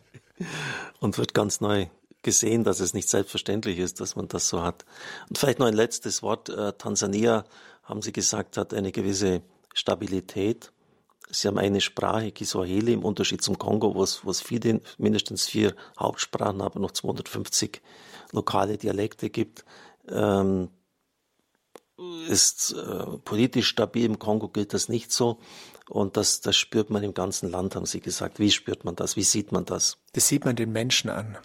[1.00, 1.86] und wird ganz neu
[2.22, 4.84] gesehen, dass es nicht selbstverständlich ist, dass man das so hat.
[5.30, 6.50] Und vielleicht noch ein letztes Wort.
[6.50, 7.46] Äh, Tansania,
[7.82, 9.42] haben Sie gesagt, hat eine gewisse
[9.74, 10.72] Stabilität.
[11.30, 15.46] Sie haben eine Sprache, Kiswahili, im Unterschied zum Kongo, wo es, wo es viele, mindestens
[15.46, 17.80] vier Hauptsprachen, aber noch 250
[18.32, 19.64] lokale Dialekte gibt.
[20.08, 20.70] Ähm,
[22.28, 24.06] ist äh, politisch stabil.
[24.06, 25.38] Im Kongo gilt das nicht so.
[25.88, 28.38] Und das, das spürt man im ganzen Land, haben Sie gesagt.
[28.38, 29.16] Wie spürt man das?
[29.16, 29.98] Wie sieht man das?
[30.12, 31.36] Das sieht man den Menschen an.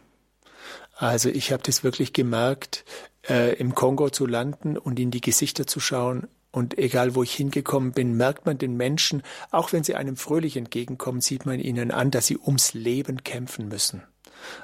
[0.95, 2.85] Also ich habe das wirklich gemerkt,
[3.27, 7.33] äh, im Kongo zu landen und in die Gesichter zu schauen und egal, wo ich
[7.33, 11.91] hingekommen bin, merkt man den Menschen, auch wenn sie einem fröhlich entgegenkommen, sieht man ihnen
[11.91, 14.03] an, dass sie ums Leben kämpfen müssen.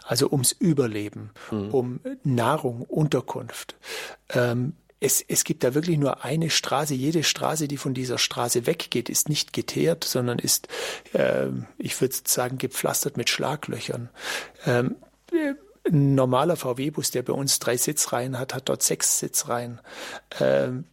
[0.06, 1.70] Also ums Überleben, mhm.
[1.72, 3.76] um Nahrung, Unterkunft.
[4.30, 6.94] Ähm, es, es gibt da wirklich nur eine Straße.
[6.94, 10.70] Jede Straße, die von dieser Straße weggeht, ist nicht geteert, sondern ist,
[11.12, 14.10] äh, ich würde sagen, gepflastert mit Schlaglöchern.
[14.66, 14.96] Ähm,
[15.86, 19.82] ein normaler VW-Bus, der bei uns drei Sitzreihen hat, hat dort sechs Sitzreihen.
[20.40, 20.86] Ähm,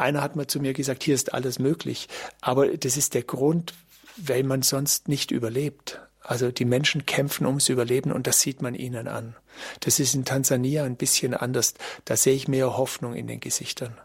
[0.00, 2.08] einer hat mal zu mir gesagt, hier ist alles möglich.
[2.40, 3.74] Aber das ist der Grund,
[4.16, 6.00] weil man sonst nicht überlebt.
[6.22, 9.34] Also die Menschen kämpfen ums Überleben und das sieht man ihnen an.
[9.80, 11.74] Das ist in Tansania ein bisschen anders.
[12.04, 13.98] Da sehe ich mehr Hoffnung in den Gesichtern.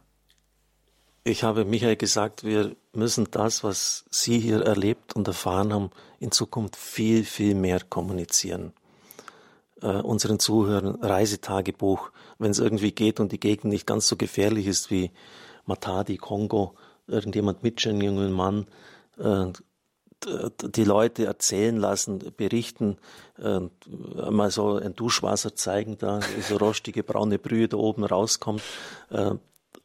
[1.23, 5.89] Ich habe Michael gesagt, wir müssen das, was Sie hier erlebt und erfahren haben,
[6.19, 8.73] in Zukunft viel, viel mehr kommunizieren.
[9.81, 14.67] Äh, unseren Zuhörern Reisetagebuch, wenn es irgendwie geht und die Gegend nicht ganz so gefährlich
[14.67, 15.11] ist wie
[15.65, 16.75] Matadi, Kongo,
[17.07, 18.65] irgendjemand mit einem jungen Mann,
[19.17, 19.47] äh,
[20.63, 22.97] die Leute erzählen lassen, berichten,
[23.37, 23.59] äh,
[24.31, 28.61] mal so ein Duschwasser zeigen, da so rostige braune Brühe da oben rauskommt.
[29.09, 29.35] Äh,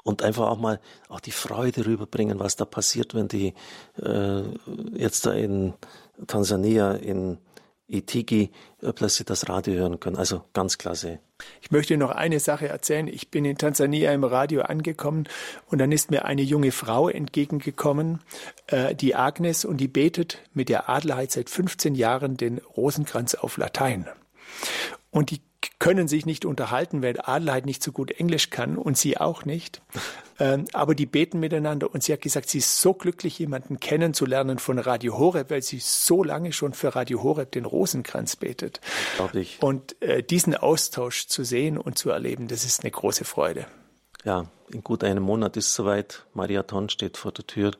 [0.02, 3.54] und einfach auch mal auch die Freude rüberbringen, was da passiert, wenn die
[4.00, 4.42] äh,
[4.94, 5.74] jetzt da in
[6.26, 7.38] Tansania, in
[7.90, 8.50] Itigi
[8.82, 10.16] äh, plötzlich das Radio hören können.
[10.16, 11.18] Also ganz klasse.
[11.62, 13.08] Ich möchte noch eine Sache erzählen.
[13.08, 15.24] Ich bin in Tansania im Radio angekommen
[15.66, 18.20] und dann ist mir eine junge Frau entgegengekommen,
[18.66, 23.56] äh, die Agnes, und die betet mit der Adelheid seit 15 Jahren den Rosenkranz auf
[23.56, 24.06] Latein.
[25.10, 25.40] Und die
[25.78, 29.82] können sich nicht unterhalten, weil Adelheid nicht so gut Englisch kann und sie auch nicht.
[30.42, 34.58] Ähm, aber die beten miteinander und sie hat gesagt, sie ist so glücklich, jemanden kennenzulernen
[34.58, 38.80] von Radio Horeb, weil sie so lange schon für Radio Horeb den Rosenkranz betet.
[39.34, 39.62] Ich.
[39.62, 43.66] Und äh, diesen Austausch zu sehen und zu erleben, das ist eine große Freude.
[44.24, 46.24] Ja, in gut einem Monat ist es soweit.
[46.32, 47.72] Mariathon steht vor der Tür.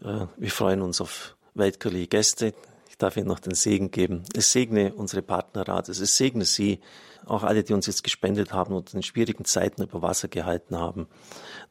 [0.00, 2.54] Äh, wir freuen uns auf weltkirchliche Gäste,
[3.02, 4.22] darf Ihnen noch den Segen geben.
[4.34, 6.80] Es segne unsere Partnerrate, es segne Sie,
[7.26, 11.06] auch alle, die uns jetzt gespendet haben und in schwierigen Zeiten über Wasser gehalten haben.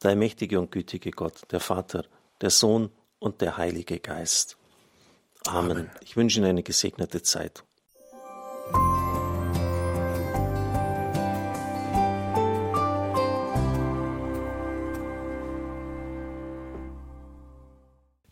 [0.03, 2.05] Der mächtige und gütige Gott, der Vater,
[2.41, 4.57] der Sohn und der Heilige Geist.
[5.47, 5.71] Amen.
[5.71, 5.91] Amen.
[6.01, 7.63] Ich wünsche Ihnen eine gesegnete Zeit.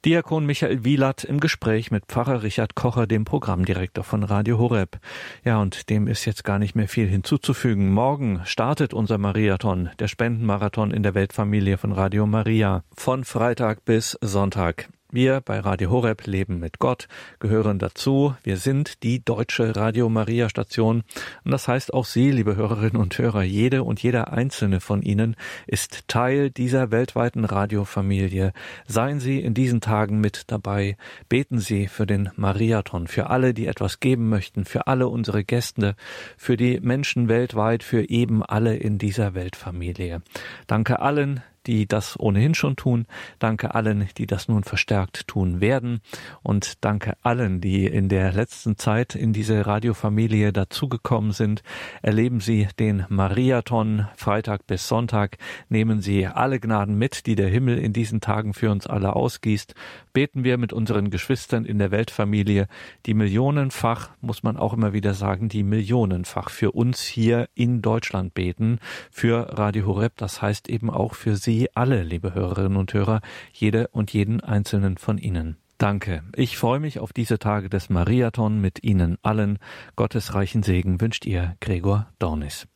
[0.05, 4.99] Diakon Michael Wielert im Gespräch mit Pfarrer Richard Kocher, dem Programmdirektor von Radio Horeb.
[5.43, 7.91] Ja, und dem ist jetzt gar nicht mehr viel hinzuzufügen.
[7.91, 14.17] Morgen startet unser Mariathon, der Spendenmarathon in der Weltfamilie von Radio Maria, von Freitag bis
[14.21, 14.89] Sonntag.
[15.09, 17.07] Wir bei Radio Horeb leben mit Gott,
[17.39, 18.35] gehören dazu.
[18.43, 21.03] Wir sind die deutsche Radio Maria Station.
[21.45, 25.37] Und das heißt auch Sie, liebe Hörerinnen und Hörer, jede und jeder einzelne von Ihnen
[25.65, 28.51] ist Teil dieser weltweiten Radiofamilie.
[28.85, 30.97] Seien Sie in diesen Tagen mit dabei.
[31.29, 35.95] Beten Sie für den Mariathon, für alle, die etwas geben möchten, für alle unsere Gäste,
[36.35, 40.21] für die Menschen weltweit, für eben alle in dieser Weltfamilie.
[40.67, 43.05] Danke allen, die das ohnehin schon tun.
[43.39, 46.01] Danke allen, die das nun verstärkt tun werden.
[46.41, 51.61] Und danke allen, die in der letzten Zeit in diese Radiofamilie dazugekommen sind.
[52.01, 55.37] Erleben Sie den Mariathon Freitag bis Sonntag.
[55.69, 59.75] Nehmen Sie alle Gnaden mit, die der Himmel in diesen Tagen für uns alle ausgießt.
[60.17, 62.67] Beten wir mit unseren Geschwistern in der Weltfamilie,
[63.05, 68.33] die millionenfach, muss man auch immer wieder sagen, die millionenfach für uns hier in Deutschland
[68.33, 68.79] beten,
[69.11, 73.21] für Radio Horeb, das heißt eben auch für Sie alle, liebe Hörerinnen und Hörer,
[73.53, 75.57] jede und jeden einzelnen von Ihnen.
[75.77, 76.23] Danke.
[76.35, 79.59] Ich freue mich auf diese Tage des Mariathon mit Ihnen allen.
[79.95, 82.67] Gottes reichen Segen wünscht Ihr Gregor Dornis.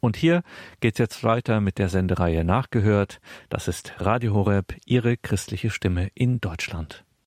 [0.00, 0.42] Und hier
[0.80, 3.20] geht's jetzt weiter mit der Sendereihe Nachgehört.
[3.48, 7.04] Das ist Radio Horeb, Ihre christliche Stimme in Deutschland.